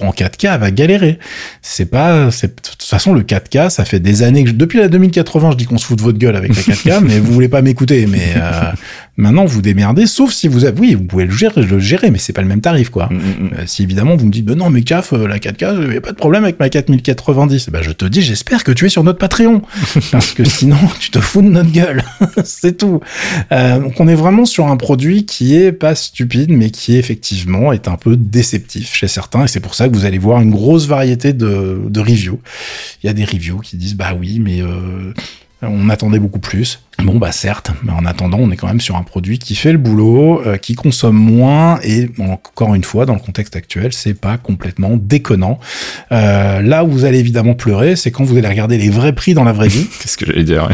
[0.00, 1.18] en 4K, elle va galérer.
[1.60, 5.50] C'est pas, de toute façon le 4K, ça fait des années que depuis la 2080,
[5.50, 7.60] je dis qu'on se fout de votre gueule avec la 4K, mais vous voulez pas
[7.62, 8.06] m'écouter.
[8.06, 8.72] Mais euh,
[9.16, 12.18] maintenant, vous démerdez, sauf si vous avez, oui, vous pouvez le gérer, le gérer, mais
[12.18, 13.08] c'est pas le même tarif, quoi.
[13.10, 13.50] Mm, mm, mm.
[13.58, 15.96] Euh, si évidemment vous me dites, ben non, mais CAF, euh, la 4K, il n'y
[15.96, 17.70] a pas de problème avec ma 4090.
[17.70, 19.62] Ben, je te dis, j'espère que tu es sur notre Patreon.
[20.12, 22.04] parce que sinon, tu te fous de notre gueule.
[22.44, 23.00] c'est tout.
[23.52, 27.72] Euh, donc, on est vraiment sur un produit qui est pas stupide, mais qui effectivement
[27.72, 29.44] est un peu déceptif chez certains.
[29.44, 32.40] Et c'est pour ça que vous allez voir une grosse variété de, de reviews.
[33.02, 35.12] Il y a des reviews qui disent, bah oui, mais euh,
[35.62, 36.80] on attendait beaucoup plus.
[36.98, 39.72] Bon, bah certes, mais en attendant, on est quand même sur un produit qui fait
[39.72, 44.14] le boulot, euh, qui consomme moins, et encore une fois, dans le contexte actuel, c'est
[44.14, 45.58] pas complètement déconnant.
[46.10, 49.34] Euh, là où vous allez évidemment pleurer, c'est quand vous allez regarder les vrais prix
[49.34, 49.86] dans la vraie vie.
[50.00, 50.68] Qu'est-ce que j'allais dire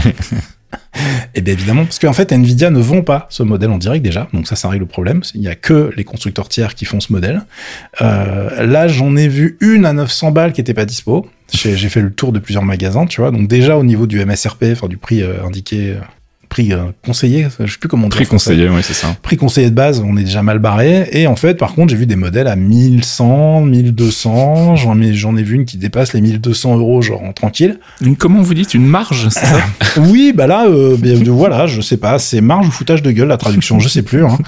[1.35, 4.29] Et bien évidemment, parce qu'en fait, Nvidia ne vend pas ce modèle en direct déjà,
[4.33, 5.23] donc ça, ça règle le problème.
[5.35, 7.43] Il n'y a que les constructeurs tiers qui font ce modèle.
[8.01, 11.27] Euh, là, j'en ai vu une à 900 balles qui était pas dispo.
[11.53, 13.31] J'ai fait le tour de plusieurs magasins, tu vois.
[13.31, 16.01] Donc déjà au niveau du MSRP, enfin du prix euh, indiqué euh,
[16.49, 18.17] prix euh, conseillé, je sais plus comment on dit.
[18.17, 19.17] Prix conseillé, oui, c'est ça.
[19.23, 21.09] Prix conseillé de base, on est déjà mal barré.
[21.13, 24.77] Et en fait, par contre, j'ai vu des modèles à 1100, 1200.
[24.77, 27.79] J'en ai, j'en ai vu une qui dépasse les 1200 euros, genre en tranquille.
[28.01, 29.41] Une, comment vous dites, une marge, ça
[29.97, 33.37] Oui, bah là, euh, voilà, je sais pas, c'est marge ou foutage de gueule la
[33.37, 34.25] traduction, je sais plus.
[34.25, 34.39] Hein.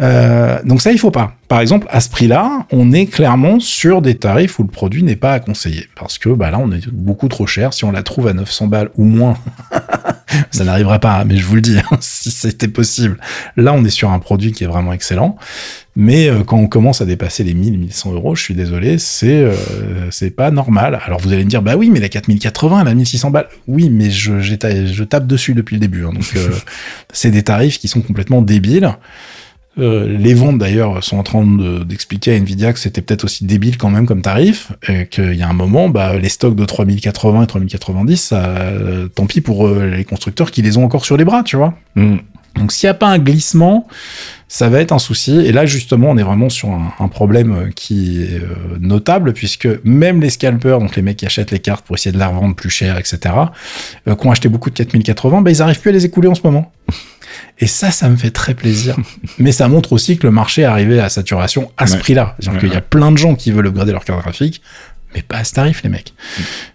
[0.00, 1.32] Euh, donc ça, il faut pas.
[1.48, 5.16] Par exemple, à ce prix-là, on est clairement sur des tarifs où le produit n'est
[5.16, 5.86] pas à conseiller.
[5.96, 7.72] Parce que bah là, on est beaucoup trop cher.
[7.72, 9.38] Si on la trouve à 900 balles ou moins,
[10.50, 13.18] ça n'arrivera pas, mais je vous le dis, hein, si c'était possible.
[13.56, 15.36] Là, on est sur un produit qui est vraiment excellent.
[16.00, 19.42] Mais euh, quand on commence à dépasser les 1000, 1100 euros, je suis désolé, c'est
[19.42, 21.00] euh, c'est pas normal.
[21.04, 23.48] Alors vous allez me dire, bah oui, mais la 4080, la 1600 balles.
[23.66, 26.04] Oui, mais je, je tape dessus depuis le début.
[26.04, 26.50] Hein, donc euh,
[27.12, 28.94] c'est des tarifs qui sont complètement débiles.
[29.78, 31.46] Euh, les ventes d'ailleurs sont en train
[31.84, 35.42] d'expliquer à Nvidia que c'était peut-être aussi débile quand même comme tarif, et qu'il y
[35.42, 39.66] a un moment, bah, les stocks de 3080 et 3090, ça, euh, tant pis pour
[39.66, 41.74] euh, les constructeurs qui les ont encore sur les bras, tu vois.
[41.94, 42.16] Mm.
[42.56, 43.86] Donc s'il n'y a pas un glissement,
[44.48, 45.38] ça va être un souci.
[45.38, 48.40] Et là, justement, on est vraiment sur un, problème qui est
[48.80, 52.18] notable, puisque même les scalpers, donc les mecs qui achètent les cartes pour essayer de
[52.18, 53.32] la revendre plus cher, etc.,
[54.06, 56.40] qui ont acheté beaucoup de 4080, bah, ils arrivent plus à les écouler en ce
[56.42, 56.72] moment.
[57.58, 58.96] Et ça, ça me fait très plaisir.
[59.38, 62.36] Mais ça montre aussi que le marché est arrivé à saturation à ce prix-là.
[62.38, 64.62] C'est-à-dire qu'il y a plein de gens qui veulent upgrader leur carte graphique,
[65.14, 66.12] mais pas à ce tarif, les mecs.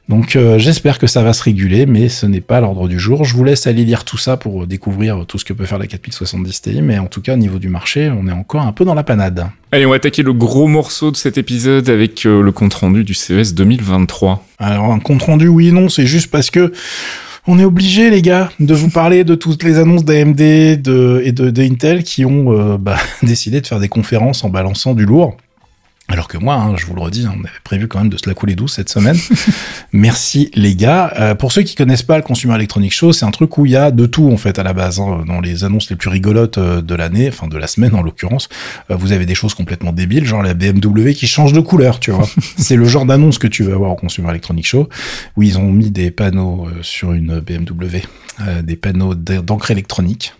[0.09, 3.25] Donc euh, j'espère que ça va se réguler, mais ce n'est pas l'ordre du jour.
[3.25, 5.87] Je vous laisse aller lire tout ça pour découvrir tout ce que peut faire la
[5.87, 8.85] 4070 Ti, mais en tout cas, au niveau du marché, on est encore un peu
[8.85, 9.47] dans la panade.
[9.71, 13.13] Allez, on va attaquer le gros morceau de cet épisode avec euh, le compte-rendu du
[13.13, 14.45] CES 2023.
[14.57, 16.73] Alors, un compte-rendu, oui et non, c'est juste parce que
[17.47, 21.61] on est obligé, les gars, de vous parler de toutes les annonces d'AMD et de,
[21.61, 25.37] Intel qui ont euh, bah, décidé de faire des conférences en balançant du lourd.
[26.09, 28.27] Alors que moi, hein, je vous le redis, on avait prévu quand même de se
[28.27, 29.17] la couler douce cette semaine.
[29.93, 31.13] Merci les gars.
[31.17, 33.71] Euh, pour ceux qui connaissent pas le Consumer Electronic Show, c'est un truc où il
[33.71, 34.99] y a de tout en fait à la base.
[34.99, 35.23] Hein.
[35.25, 38.49] Dans les annonces les plus rigolotes euh, de l'année, enfin de la semaine en l'occurrence,
[38.91, 42.11] euh, vous avez des choses complètement débiles, genre la BMW qui change de couleur, tu
[42.11, 42.27] vois.
[42.57, 44.89] c'est le genre d'annonce que tu veux avoir au Consumer Electronic Show,
[45.37, 48.01] où ils ont mis des panneaux sur une BMW,
[48.61, 50.33] des panneaux d'encre électronique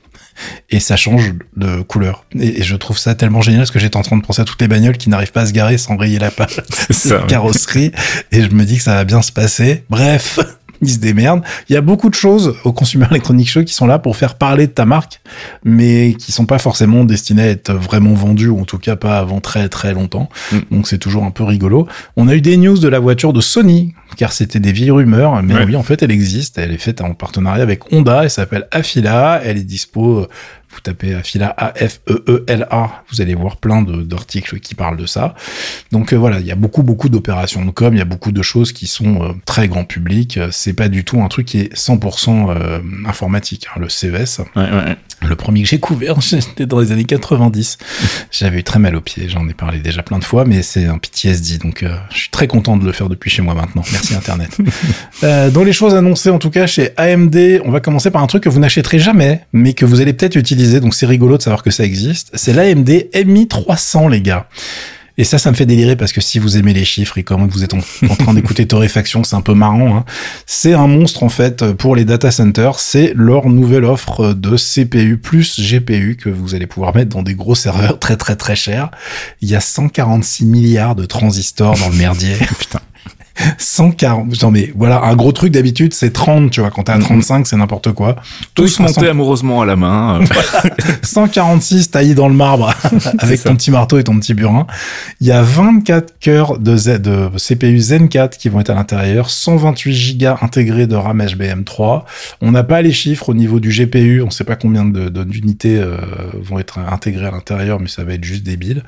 [0.70, 2.26] et ça change de couleur.
[2.40, 4.62] Et, je trouve ça tellement génial parce que j'étais en train de penser à toutes
[4.62, 7.92] les bagnoles qui n'arrivent pas à se garer sans rayer la page de carrosserie
[8.32, 9.84] et je me dis que ça va bien se passer.
[9.90, 10.40] Bref,
[10.84, 11.44] ils se démerdent.
[11.70, 14.36] Il y a beaucoup de choses au Consumer Electronic Show qui sont là pour faire
[14.36, 15.22] parler de ta marque,
[15.64, 19.18] mais qui sont pas forcément destinées à être vraiment vendues, ou en tout cas pas
[19.18, 20.30] avant très très longtemps.
[20.52, 20.58] Mm.
[20.72, 21.88] Donc c'est toujours un peu rigolo.
[22.16, 25.42] On a eu des news de la voiture de Sony, car c'était des vieilles rumeurs,
[25.42, 26.58] mais oui, en fait, elle existe.
[26.58, 28.24] Elle est faite en partenariat avec Honda.
[28.24, 29.42] Elle s'appelle Afila.
[29.44, 30.28] Elle est dispo
[30.74, 35.36] vous tapez Afila A-F-E-E-L-A, vous allez voir plein d'articles qui parlent de ça.
[35.92, 38.32] Donc euh, voilà, il y a beaucoup beaucoup d'opérations de com, il y a beaucoup
[38.32, 40.40] de choses qui sont euh, très grand public.
[40.52, 43.88] C'est pas du tout un truc qui est 100% euh, informatique, hein, le.
[44.04, 44.16] Ouais,
[44.56, 44.98] ouais.
[45.22, 47.78] Le premier que j'ai couvert, c'était dans les années 90.
[48.32, 50.86] J'avais eu très mal aux pieds, j'en ai parlé déjà plein de fois, mais c'est
[50.86, 53.84] un PTSD, donc je suis très content de le faire depuis chez moi maintenant.
[53.92, 54.58] Merci Internet.
[55.22, 58.44] dans les choses annoncées, en tout cas chez AMD, on va commencer par un truc
[58.44, 61.64] que vous n'achèterez jamais, mais que vous allez peut-être utiliser donc c'est rigolo de savoir
[61.64, 62.32] que ça existe.
[62.34, 64.48] C'est l'AMD MI 300, les gars.
[65.18, 67.48] Et ça, ça me fait délirer parce que si vous aimez les chiffres et comme
[67.48, 67.74] vous êtes
[68.10, 69.98] en, train d'écouter Torréfaction, c'est un peu marrant.
[69.98, 70.06] Hein.
[70.48, 72.80] C'est un monstre en fait pour les data centers.
[72.80, 77.36] C'est leur nouvelle offre de CPU plus GPU que vous allez pouvoir mettre dans des
[77.36, 78.90] gros serveurs très très très chers.
[79.42, 82.36] Il y a 146 milliards de transistors dans le merdier.
[82.60, 82.80] Putain.
[83.58, 84.42] 140.
[84.42, 86.72] Non mais voilà, un gros truc d'habitude, c'est 30, tu vois.
[86.72, 87.46] Quand t'es à 35, mhm.
[87.46, 88.16] c'est n'importe quoi.
[88.56, 90.20] Tous montés amoureusement à la main.
[91.04, 92.74] 146 taillés dans le marbre
[93.20, 94.68] avec ton petit marteau et ton petit burin.
[95.22, 98.76] Il y a 24 cœurs de, Z, de CPU Zen 4 qui vont être à
[98.76, 102.04] l'intérieur, 128 Go intégrés de RAM HBM3.
[102.42, 105.84] On n'a pas les chiffres au niveau du GPU, on sait pas combien d'unités de,
[105.84, 105.98] euh,
[106.42, 108.84] vont être intégrées à l'intérieur, mais ça va être juste débile.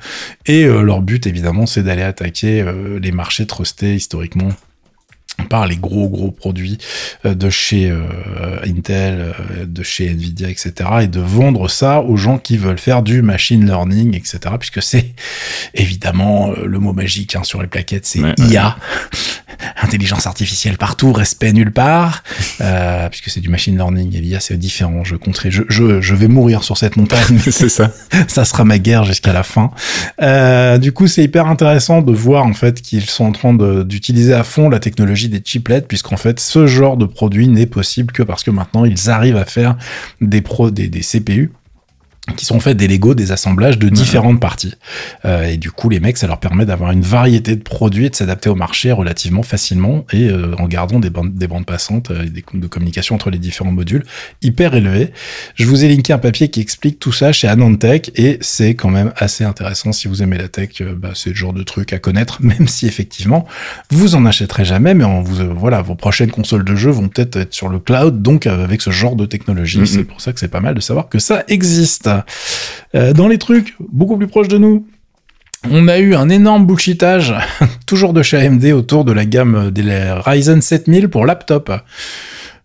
[0.46, 4.75] Et euh, leur but, évidemment, c'est d'aller attaquer euh, les marchés trustés historiquement techniquement
[5.44, 6.78] par les gros gros produits
[7.24, 10.72] euh, de chez euh, Intel, euh, de chez Nvidia, etc.
[11.02, 14.38] et de vendre ça aux gens qui veulent faire du machine learning, etc.
[14.58, 15.14] Puisque c'est
[15.74, 18.76] évidemment le mot magique hein, sur les plaquettes, c'est IA,
[19.82, 22.22] intelligence artificielle partout, respect nulle part,
[23.10, 25.04] puisque c'est du machine learning et l'IA c'est différent.
[25.04, 27.38] Je compterai, je, je, je, vais mourir sur cette montagne.
[27.50, 27.92] c'est ça.
[28.28, 29.70] ça sera ma guerre jusqu'à la fin.
[30.78, 34.44] du coup, c'est hyper intéressant de voir en fait qu'ils sont en train d'utiliser à
[34.44, 38.42] fond la technologie des chiplets, puisqu'en fait, ce genre de produit n'est possible que parce
[38.42, 39.76] que maintenant, ils arrivent à faire
[40.20, 41.52] des, pro, des, des CPU
[42.34, 44.74] qui sont faits des Lego, des assemblages de différentes parties.
[45.24, 48.10] Euh, et du coup, les mecs, ça leur permet d'avoir une variété de produits et
[48.10, 52.10] de s'adapter au marché relativement facilement et euh, en gardant des bandes, des bandes passantes
[52.10, 54.04] euh, et des de communication entre les différents modules
[54.42, 55.12] hyper élevés.
[55.54, 58.90] Je vous ai linké un papier qui explique tout ça chez Anantech et c'est quand
[58.90, 60.82] même assez intéressant si vous aimez la tech.
[60.82, 63.46] Bah, c'est le genre de truc à connaître, même si effectivement
[63.90, 67.36] vous en achèterez jamais, mais en vous, voilà, vos prochaines consoles de jeux vont peut-être
[67.36, 69.80] être sur le cloud, donc avec ce genre de technologie.
[69.80, 69.86] Mm-hmm.
[69.86, 72.08] C'est pour ça que c'est pas mal de savoir que ça existe.
[72.94, 74.86] Euh, dans les trucs beaucoup plus proches de nous,
[75.70, 77.34] on a eu un énorme bullshitage,
[77.86, 79.82] toujours de chez AMD, autour de la gamme des
[80.24, 81.72] Ryzen 7000 pour laptop.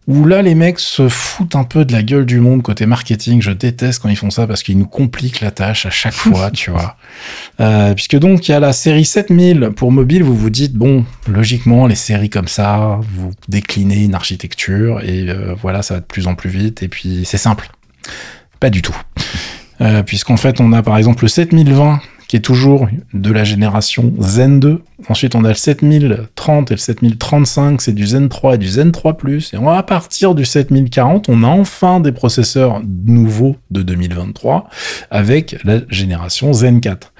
[0.08, 3.42] Où là, les mecs se foutent un peu de la gueule du monde côté marketing.
[3.42, 6.50] Je déteste quand ils font ça parce qu'ils nous compliquent la tâche à chaque fois,
[6.54, 6.98] tu vois.
[7.60, 10.24] Euh, puisque donc, il y a la série 7000 pour mobile.
[10.24, 15.54] Vous vous dites, bon, logiquement, les séries comme ça, vous déclinez une architecture et euh,
[15.62, 16.82] voilà, ça va de plus en plus vite.
[16.82, 17.70] Et puis, c'est simple.
[18.60, 18.96] Pas du tout.
[19.82, 24.14] Euh, puisqu'en fait on a par exemple le 7020 qui est toujours de la génération
[24.20, 24.82] Zen 2.
[25.10, 28.94] Ensuite on a le 7030 et le 7035, c'est du Zen 3 et du Zen
[28.94, 29.14] 3⁇
[29.54, 34.70] et à partir du 7040, on a enfin des processeurs nouveaux de 2023
[35.10, 37.12] avec la génération Zen 4.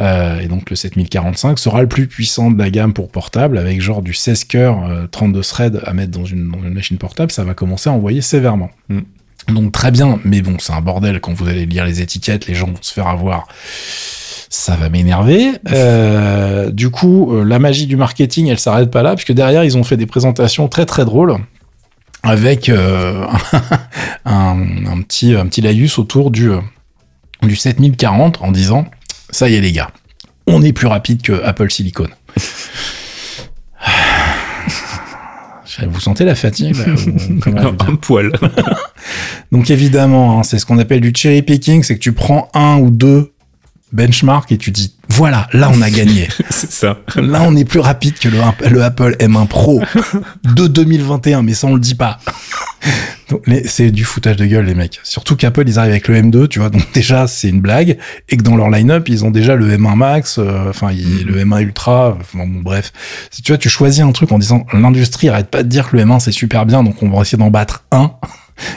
[0.00, 3.80] Euh, et donc le 7045 sera le plus puissant de la gamme pour portable avec
[3.80, 7.88] genre du 16 cœurs, 32 threads à mettre dans une, machine portable, ça va commencer
[7.88, 8.68] à envoyer sévèrement.
[8.90, 9.00] Mm.
[9.48, 12.54] Donc très bien, mais bon, c'est un bordel quand vous allez lire les étiquettes, les
[12.54, 13.48] gens vont se faire avoir.
[14.52, 15.52] Ça va m'énerver.
[15.70, 19.76] Euh, du coup, euh, la magie du marketing, elle s'arrête pas là, puisque derrière, ils
[19.76, 21.36] ont fait des présentations très très drôles
[22.22, 23.26] avec euh,
[24.24, 24.56] un,
[25.02, 26.50] petit un petit laïus autour du
[27.42, 28.84] du 7040 en disant
[29.30, 29.90] ça y est les gars,
[30.46, 32.08] on est plus rapide que Apple Silicon.
[35.88, 36.76] Vous sentez la fatigue
[37.46, 38.32] Un poil.
[39.52, 42.78] Donc évidemment, hein, c'est ce qu'on appelle du cherry picking, c'est que tu prends un
[42.78, 43.32] ou deux
[43.92, 46.28] benchmarks et tu dis voilà, là on a gagné.
[46.50, 46.98] c'est ça.
[47.16, 48.38] Là on est plus rapide que le,
[48.70, 49.82] le Apple M1 Pro
[50.44, 52.18] de 2021, mais ça on le dit pas.
[53.66, 54.98] C'est du foutage de gueule, les mecs.
[55.04, 56.68] Surtout qu'Apple, ils arrivent avec le M2, tu vois.
[56.68, 57.96] Donc déjà, c'est une blague.
[58.28, 61.26] Et que dans leur line-up, ils ont déjà le M1 Max, euh, enfin, mm-hmm.
[61.26, 62.18] le M1 Ultra.
[62.34, 62.92] Bon, bref.
[63.30, 65.96] Si tu vois, tu choisis un truc en disant, l'industrie arrête pas de dire que
[65.96, 68.14] le M1 c'est super bien, donc on va essayer d'en battre un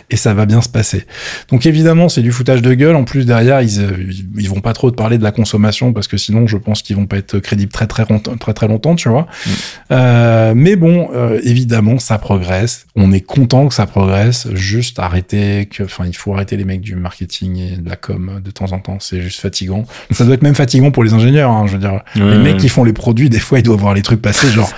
[0.10, 1.06] et ça va bien se passer.
[1.50, 2.96] Donc évidemment, c'est du foutage de gueule.
[2.96, 6.08] En plus, derrière, ils, euh, ils vont pas trop te parler de la consommation parce
[6.08, 8.96] que sinon, je pense qu'ils vont pas être crédibles très très longtemps, très très longtemps,
[8.96, 9.28] tu vois.
[9.46, 9.50] Mm.
[9.92, 12.86] Euh, mais bon, euh, évidemment, ça progresse.
[12.96, 14.48] On est content que ça progresse.
[14.54, 18.42] Juste arrêter que, enfin, il faut arrêter les mecs du marketing et de la com
[18.44, 18.98] de temps en temps.
[19.00, 19.86] C'est juste fatigant.
[20.12, 21.52] Ça doit être même fatigant pour les ingénieurs.
[21.52, 23.94] Hein, je veux dire, les mecs qui font les produits, des fois, ils doivent voir
[23.94, 24.72] les trucs passer, genre.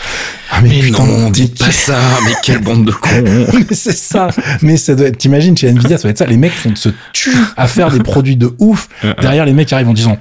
[0.57, 1.97] Ah mais, putain, non, dites pas ça.
[2.25, 3.09] Mais quelle bande de cons.
[3.53, 4.29] mais c'est ça.
[4.61, 6.25] Mais c'est t'imagines chez Nvidia, ça va être ça.
[6.25, 8.87] Les mecs font se tuer à faire des produits de ouf.
[9.21, 10.17] Derrière, les mecs arrivent en disant,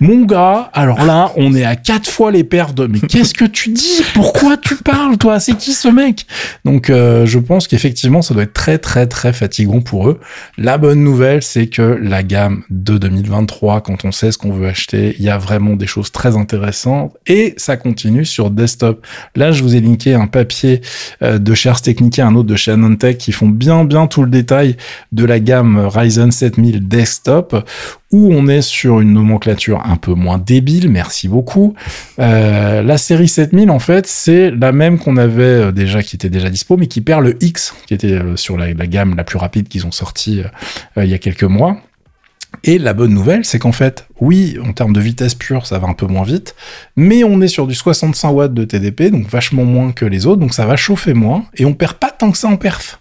[0.00, 3.44] mon gars, alors là, on est à quatre fois les perfs de, mais qu'est-ce que
[3.44, 4.02] tu dis?
[4.12, 5.40] Pourquoi tu parles, toi?
[5.40, 6.26] C'est qui ce mec?
[6.66, 10.20] Donc, euh, je pense qu'effectivement, ça doit être très, très, très fatigant pour eux.
[10.58, 14.68] La bonne nouvelle, c'est que la gamme de 2023, quand on sait ce qu'on veut
[14.68, 19.06] acheter, il y a vraiment des choses très intéressantes et ça continue sur desktop.
[19.34, 19.75] Là, je vous
[20.14, 20.80] un papier
[21.22, 24.30] de chez Ars Technica, un autre de chez Anantech qui font bien bien tout le
[24.30, 24.76] détail
[25.12, 27.64] de la gamme Ryzen 7000 desktop
[28.12, 31.74] où on est sur une nomenclature un peu moins débile, merci beaucoup.
[32.18, 36.30] Euh, la série 7000, en fait, c'est la même qu'on avait euh, déjà, qui était
[36.30, 39.38] déjà dispo, mais qui perd le X, qui était euh, sur la, gamme la plus
[39.38, 40.42] rapide qu'ils ont sorti
[40.96, 41.78] il y a quelques mois.
[42.64, 45.88] Et la bonne nouvelle, c'est qu'en fait, oui, en termes de vitesse pure, ça va
[45.88, 46.54] un peu moins vite,
[46.96, 50.40] mais on est sur du 65 watts de TDP, donc vachement moins que les autres,
[50.40, 53.00] donc ça va chauffer moins, et on perd pas tant que ça en perf.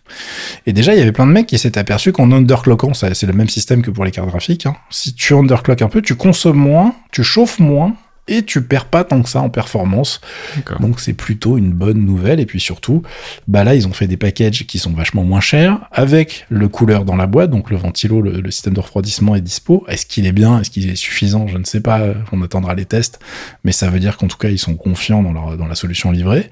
[0.66, 3.34] Et déjà, il y avait plein de mecs qui s'étaient aperçus qu'en underclockant, c'est le
[3.34, 4.76] même système que pour les cartes graphiques, hein.
[4.90, 7.96] si tu underclock un peu, tu consommes moins, tu chauffes moins,
[8.28, 10.22] et tu perds pas tant que ça en performance.
[10.80, 12.40] Donc c'est plutôt une bonne nouvelle.
[12.40, 13.04] Et puis surtout,
[13.48, 17.06] bah là ils ont fait des packages qui sont vachement moins chers avec le couleur
[17.06, 19.86] dans la boîte, donc le ventilo, le, système de refroidissement est dispo.
[19.88, 20.60] Est-ce qu'il est bien?
[20.60, 21.48] Est-ce qu'il est suffisant?
[21.48, 22.02] Je ne sais pas.
[22.32, 23.20] On attendra les tests,
[23.64, 26.12] mais ça veut dire qu'en tout cas ils sont confiants dans, leur, dans la solution
[26.12, 26.50] livrée.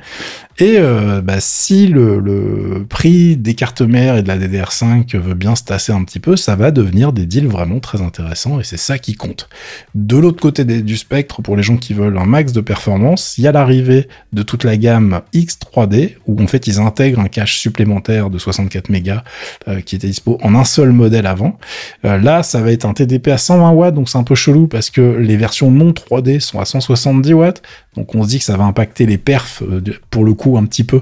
[0.59, 5.33] Et euh, bah, si le, le, prix des cartes mères et de la DDR5 veut
[5.33, 8.63] bien se tasser un petit peu, ça va devenir des deals vraiment très intéressants et
[8.63, 9.49] c'est ça qui compte.
[9.95, 13.47] De l'autre côté du spectre, pour les qui veulent un max de performance, il y
[13.47, 18.29] a l'arrivée de toute la gamme X3D où en fait ils intègrent un cache supplémentaire
[18.29, 19.23] de 64 mégas
[19.67, 21.57] euh, qui était dispo en un seul modèle avant.
[22.05, 24.67] Euh, là, ça va être un TDP à 120 watts, donc c'est un peu chelou
[24.67, 27.61] parce que les versions non 3D sont à 170 watts.
[27.95, 30.65] Donc on se dit que ça va impacter les perfs euh, pour le coup un
[30.65, 31.01] petit peu,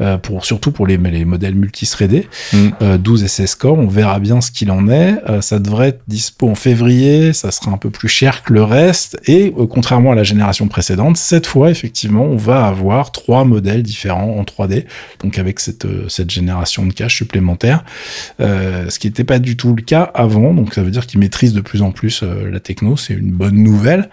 [0.00, 2.96] euh, pour surtout pour les, les modèles multithreadés, mm.
[2.98, 3.78] 12 et 16 corps.
[3.78, 5.16] On verra bien ce qu'il en est.
[5.28, 7.32] Euh, ça devrait être dispo en février.
[7.32, 9.18] Ça sera un peu plus cher que le reste.
[9.26, 14.36] Et contrairement à la génération précédente, cette fois effectivement, on va avoir trois modèles différents
[14.38, 14.84] en 3D.
[15.22, 17.84] Donc avec cette cette génération de cache supplémentaire,
[18.38, 20.54] ce qui n'était pas du tout le cas avant.
[20.54, 22.96] Donc ça veut dire qu'ils maîtrisent de plus en plus la techno.
[22.96, 24.08] C'est une bonne nouvelle.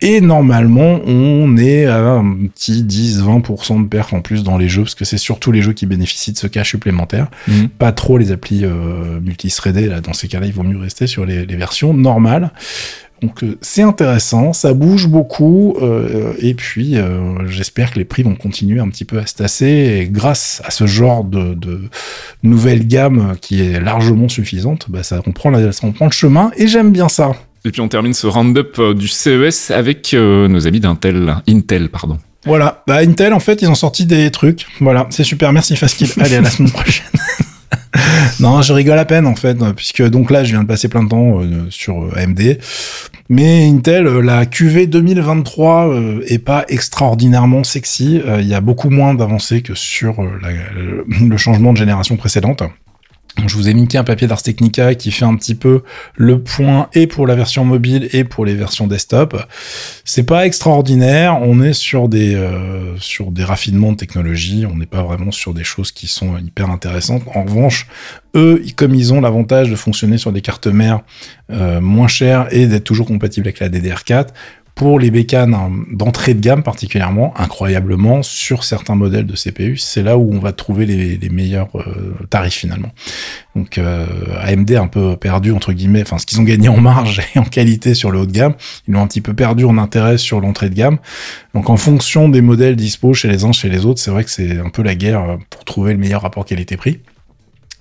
[0.00, 4.82] Et normalement, on est à un petit 10-20% de perf en plus dans les jeux,
[4.82, 7.28] parce que c'est surtout les jeux qui bénéficient de ce cas supplémentaire.
[7.48, 7.68] Mhm.
[7.68, 11.26] Pas trop les applis euh, multithreadées, là, dans ces cas-là, il vaut mieux rester sur
[11.26, 12.52] les, versions normales.
[13.20, 18.22] Donc euh, c'est intéressant, ça bouge beaucoup, euh, et puis euh, j'espère que les prix
[18.22, 21.80] vont continuer un petit peu à se tasser, et grâce à ce genre de, de
[22.44, 26.12] nouvelle gamme qui est largement suffisante, bah, ça, on prend la, ça, on prend le
[26.12, 27.32] chemin, et j'aime bien ça.
[27.68, 31.90] Et puis on termine ce round-up euh, du CES avec euh, nos amis d'Intel, Intel,
[31.90, 32.16] pardon.
[32.46, 34.66] Voilà, bah Intel en fait ils ont sorti des trucs.
[34.80, 36.18] Voilà, c'est super, merci Faskip.
[36.20, 37.04] Allez à la semaine prochaine.
[38.40, 41.02] non, je rigole à peine en fait, puisque donc là je viens de passer plein
[41.02, 42.58] de temps euh, sur AMD.
[43.28, 45.94] Mais Intel, la QV 2023
[46.26, 48.22] est pas extraordinairement sexy.
[48.38, 52.62] Il y a beaucoup moins d'avancées que sur le changement de génération précédente.
[53.46, 55.82] Je vous ai minké un papier d'Ars Technica qui fait un petit peu
[56.16, 59.40] le point et pour la version mobile et pour les versions desktop.
[60.04, 61.38] C'est pas extraordinaire.
[61.40, 64.66] On est sur des euh, sur des raffinements de technologie.
[64.70, 67.22] On n'est pas vraiment sur des choses qui sont hyper intéressantes.
[67.34, 67.86] En revanche,
[68.34, 71.00] eux, comme ils ont l'avantage de fonctionner sur des cartes mères
[71.50, 74.28] euh, moins chères et d'être toujours compatibles avec la DDR4,
[74.78, 75.56] pour les bécanes
[75.90, 80.52] d'entrée de gamme particulièrement, incroyablement, sur certains modèles de CPU, c'est là où on va
[80.52, 82.90] trouver les, meilleurs euh, tarifs finalement.
[83.56, 84.06] Donc euh,
[84.40, 87.44] AMD un peu perdu entre guillemets, enfin ce qu'ils ont gagné en marge et en
[87.44, 88.54] qualité sur le haut de gamme,
[88.86, 90.98] ils l'ont un petit peu perdu en intérêt sur l'entrée de gamme.
[91.54, 94.30] Donc en fonction des modèles dispo chez les uns, chez les autres, c'est vrai que
[94.30, 97.00] c'est un peu la guerre pour trouver le meilleur rapport qualité-prix.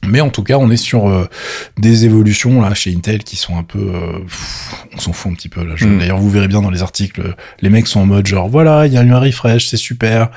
[0.08, 1.28] Mais en tout cas, on est sur euh,
[1.78, 4.20] des évolutions là chez Intel qui sont un peu, euh,
[4.96, 5.76] on s'en fout un petit peu là.
[5.80, 6.00] Mm.
[6.00, 8.94] D'ailleurs, vous verrez bien dans les articles, les mecs sont en mode genre voilà, il
[8.94, 10.30] y a eu un refresh, c'est super,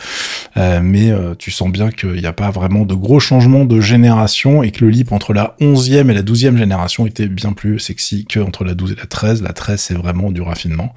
[0.57, 4.63] euh, mais tu sens bien qu'il n'y a pas vraiment de gros changements de génération
[4.63, 8.27] et que le leap entre la 11e et la 12e génération était bien plus sexy
[8.27, 9.43] que entre la 12 et la 13.
[9.43, 10.95] La 13, c'est vraiment du raffinement.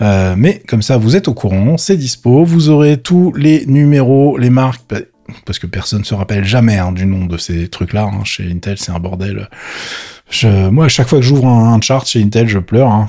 [0.00, 4.50] mais comme ça, vous êtes au courant, c'est dispo, vous aurez tous les numéros, les
[4.50, 4.98] marques bah,
[5.44, 8.04] parce que personne se rappelle jamais hein, du nom de ces trucs-là.
[8.04, 8.24] Hein.
[8.24, 9.48] Chez Intel, c'est un bordel
[10.30, 12.88] je, moi, à chaque fois que j'ouvre un, chart chez Intel, je pleure.
[12.88, 13.08] Hein.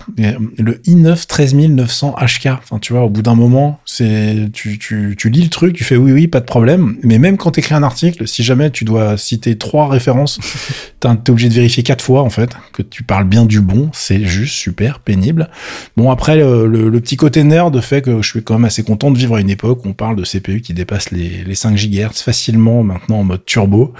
[0.57, 5.29] Le i9 13900 HK, enfin, tu vois, au bout d'un moment, c'est tu, tu, tu
[5.29, 6.97] lis le truc, tu fais oui, oui, pas de problème.
[7.03, 10.39] Mais même quand tu écris un article, si jamais tu dois citer trois références,
[10.99, 13.89] t'es obligé de vérifier quatre fois, en fait, que tu parles bien du bon.
[13.93, 15.49] C'est juste super pénible.
[15.97, 19.11] Bon, après, le, le, petit côté nerd fait que je suis quand même assez content
[19.11, 21.75] de vivre à une époque où on parle de CPU qui dépassent les, les 5
[21.75, 23.93] GHz facilement maintenant en mode turbo.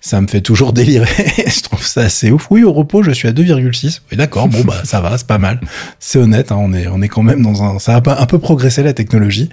[0.00, 1.06] Ça me fait toujours délirer.
[1.46, 2.48] je trouve ça assez ouf.
[2.50, 4.00] oui, au repos, je suis à 2,6.
[4.10, 5.60] Oui, d'accord, bon, bah, ça va, c'est pas mal.
[5.98, 8.38] C'est honnête, hein, on est, on est quand même dans un, ça a un peu
[8.38, 9.48] progressé la technologie.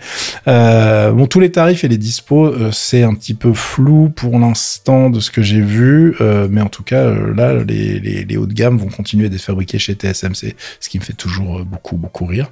[0.48, 4.38] Euh, bon, tous les tarifs et les dispos, euh, c'est un petit peu flou pour
[4.40, 8.38] l'instant de ce que j'ai vu, euh, mais en tout cas, là, les, les, les,
[8.38, 11.98] hauts de gamme vont continuer d'être fabriqués chez TSMC, ce qui me fait toujours beaucoup,
[11.98, 12.52] beaucoup rire.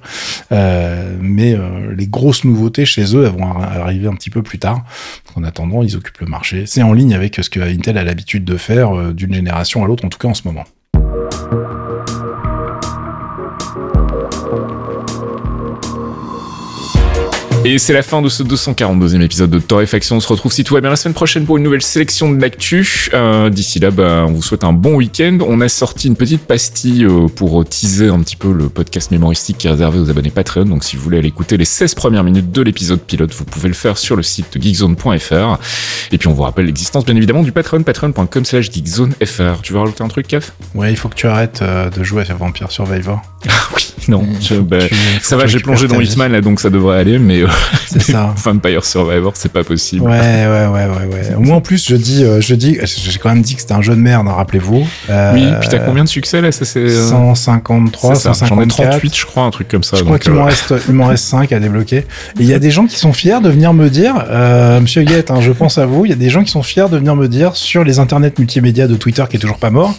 [0.50, 1.56] mais
[1.96, 4.84] les grosses nouveautés chez eux, elles vont arriver un petit peu plus tard.
[5.36, 6.64] En attendant, ils occupent le marché.
[6.66, 10.04] C'est en ligne avec ce que Intel a l'habitude de faire d'une génération à l'autre,
[10.04, 11.83] en tout cas en ce moment.
[17.66, 20.16] Et c'est la fin de ce 242e épisode de Torréfaction.
[20.16, 22.38] On se retrouve si tout va bien la semaine prochaine pour une nouvelle sélection de
[22.38, 23.08] l'actu.
[23.14, 25.38] Euh, D'ici là, bah, on vous souhaite un bon week-end.
[25.48, 29.56] On a sorti une petite pastille euh, pour teaser un petit peu le podcast mémoristique
[29.56, 30.66] qui est réservé aux abonnés Patreon.
[30.66, 33.68] Donc si vous voulez aller écouter les 16 premières minutes de l'épisode pilote, vous pouvez
[33.68, 35.58] le faire sur le site geekzone.fr.
[36.12, 39.62] Et puis on vous rappelle l'existence bien évidemment du Patreon, patreon.com slash geekzonefr.
[39.62, 40.50] Tu veux rajouter un truc, Kev?
[40.74, 43.22] Ouais, il faut que tu arrêtes euh, de jouer à Vampire Survivor.
[43.48, 44.26] Ah oui, non,
[44.62, 44.78] bah,
[45.22, 47.48] ça va, j'ai plongé dans Hitman là, donc ça devrait aller, mais euh,
[47.86, 48.34] c'est ça.
[48.36, 50.02] Vampire Survivor, c'est pas possible.
[50.02, 51.36] Ouais, ouais, ouais, ouais, ouais.
[51.38, 53.82] Moi en plus, je dis, euh, je dis, j'ai quand même dit que c'était un
[53.82, 54.86] jeu de merde, hein, rappelez-vous.
[55.10, 58.48] Euh, oui, puis t'as combien de succès là Ça c'est 153, 154.
[58.48, 59.96] J'en ai 38, je crois, un truc comme ça.
[59.96, 61.98] Je crois qu'il m'en reste, il m'en reste 5 à débloquer.
[61.98, 62.04] Et
[62.40, 64.14] il y a des gens qui sont fiers de venir me dire,
[64.80, 66.04] Monsieur Guette, hein, je pense à vous.
[66.04, 68.32] Il y a des gens qui sont fiers de venir me dire sur les internets
[68.38, 69.94] multimédia de Twitter qui est toujours pas mort.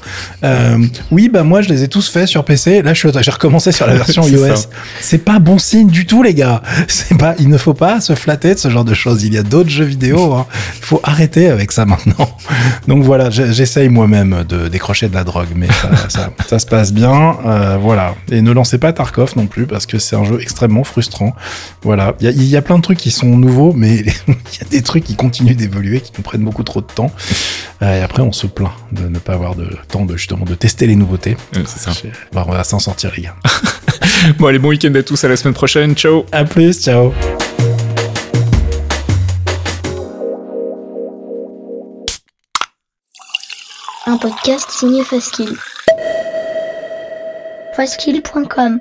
[1.11, 2.81] oui, bah moi je les ai tous faits sur PC.
[2.81, 4.67] Là, je j'ai recommencé sur la version iOS.
[4.99, 6.61] C'est pas bon signe du tout, les gars.
[6.87, 9.23] C'est pas, il ne faut pas se flatter de ce genre de choses.
[9.23, 10.33] Il y a d'autres jeux vidéo.
[10.33, 10.47] Hein.
[10.77, 12.27] Il faut arrêter avec ça maintenant.
[12.87, 15.67] Donc voilà, j'essaye moi-même de décrocher de la drogue, mais
[16.09, 17.37] ça, ça, se passe bien.
[17.45, 18.15] Euh, voilà.
[18.31, 21.35] Et ne lancez pas Tarkov non plus parce que c'est un jeu extrêmement frustrant.
[21.83, 22.15] Voilà.
[22.19, 24.67] Il y a, y a, plein de trucs qui sont nouveaux, mais il y a
[24.71, 27.11] des trucs qui continuent d'évoluer, qui nous prennent beaucoup trop de temps.
[27.83, 30.55] Euh, et après, on se plaint de ne pas avoir de temps de justement de
[30.55, 31.37] tester les nouveautés.
[31.53, 31.91] c'est ça.
[32.33, 33.35] on va s'en sortir, les gars.
[34.39, 35.95] bon, allez, bon week-end à tous, à la semaine prochaine.
[35.95, 36.25] Ciao.
[36.31, 37.13] À plus, ciao.
[44.07, 45.57] Un podcast signé Faskill.
[47.75, 48.79] Faskill.com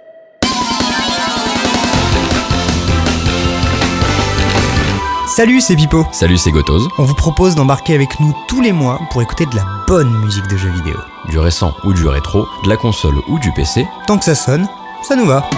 [5.27, 6.07] Salut, c'est Pipo.
[6.13, 6.87] Salut, c'est Gotoz.
[6.97, 10.47] On vous propose d'embarquer avec nous tous les mois pour écouter de la bonne musique
[10.47, 10.95] de jeux vidéo.
[11.29, 13.85] Du récent ou du rétro, de la console ou du PC.
[14.07, 14.69] Tant que ça sonne,
[15.05, 15.49] ça nous va.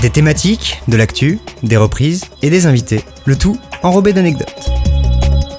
[0.00, 3.04] Des thématiques, de l'actu, des reprises et des invités.
[3.24, 4.70] Le tout enrobé d'anecdotes.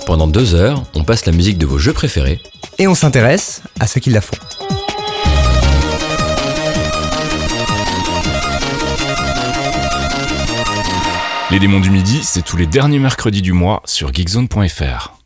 [0.06, 2.40] Pendant deux heures, on passe la musique de vos jeux préférés.
[2.80, 4.38] Et on s'intéresse à ceux qui la font.
[11.52, 15.17] Les démons du midi, c'est tous les derniers mercredis du mois sur geekzone.fr.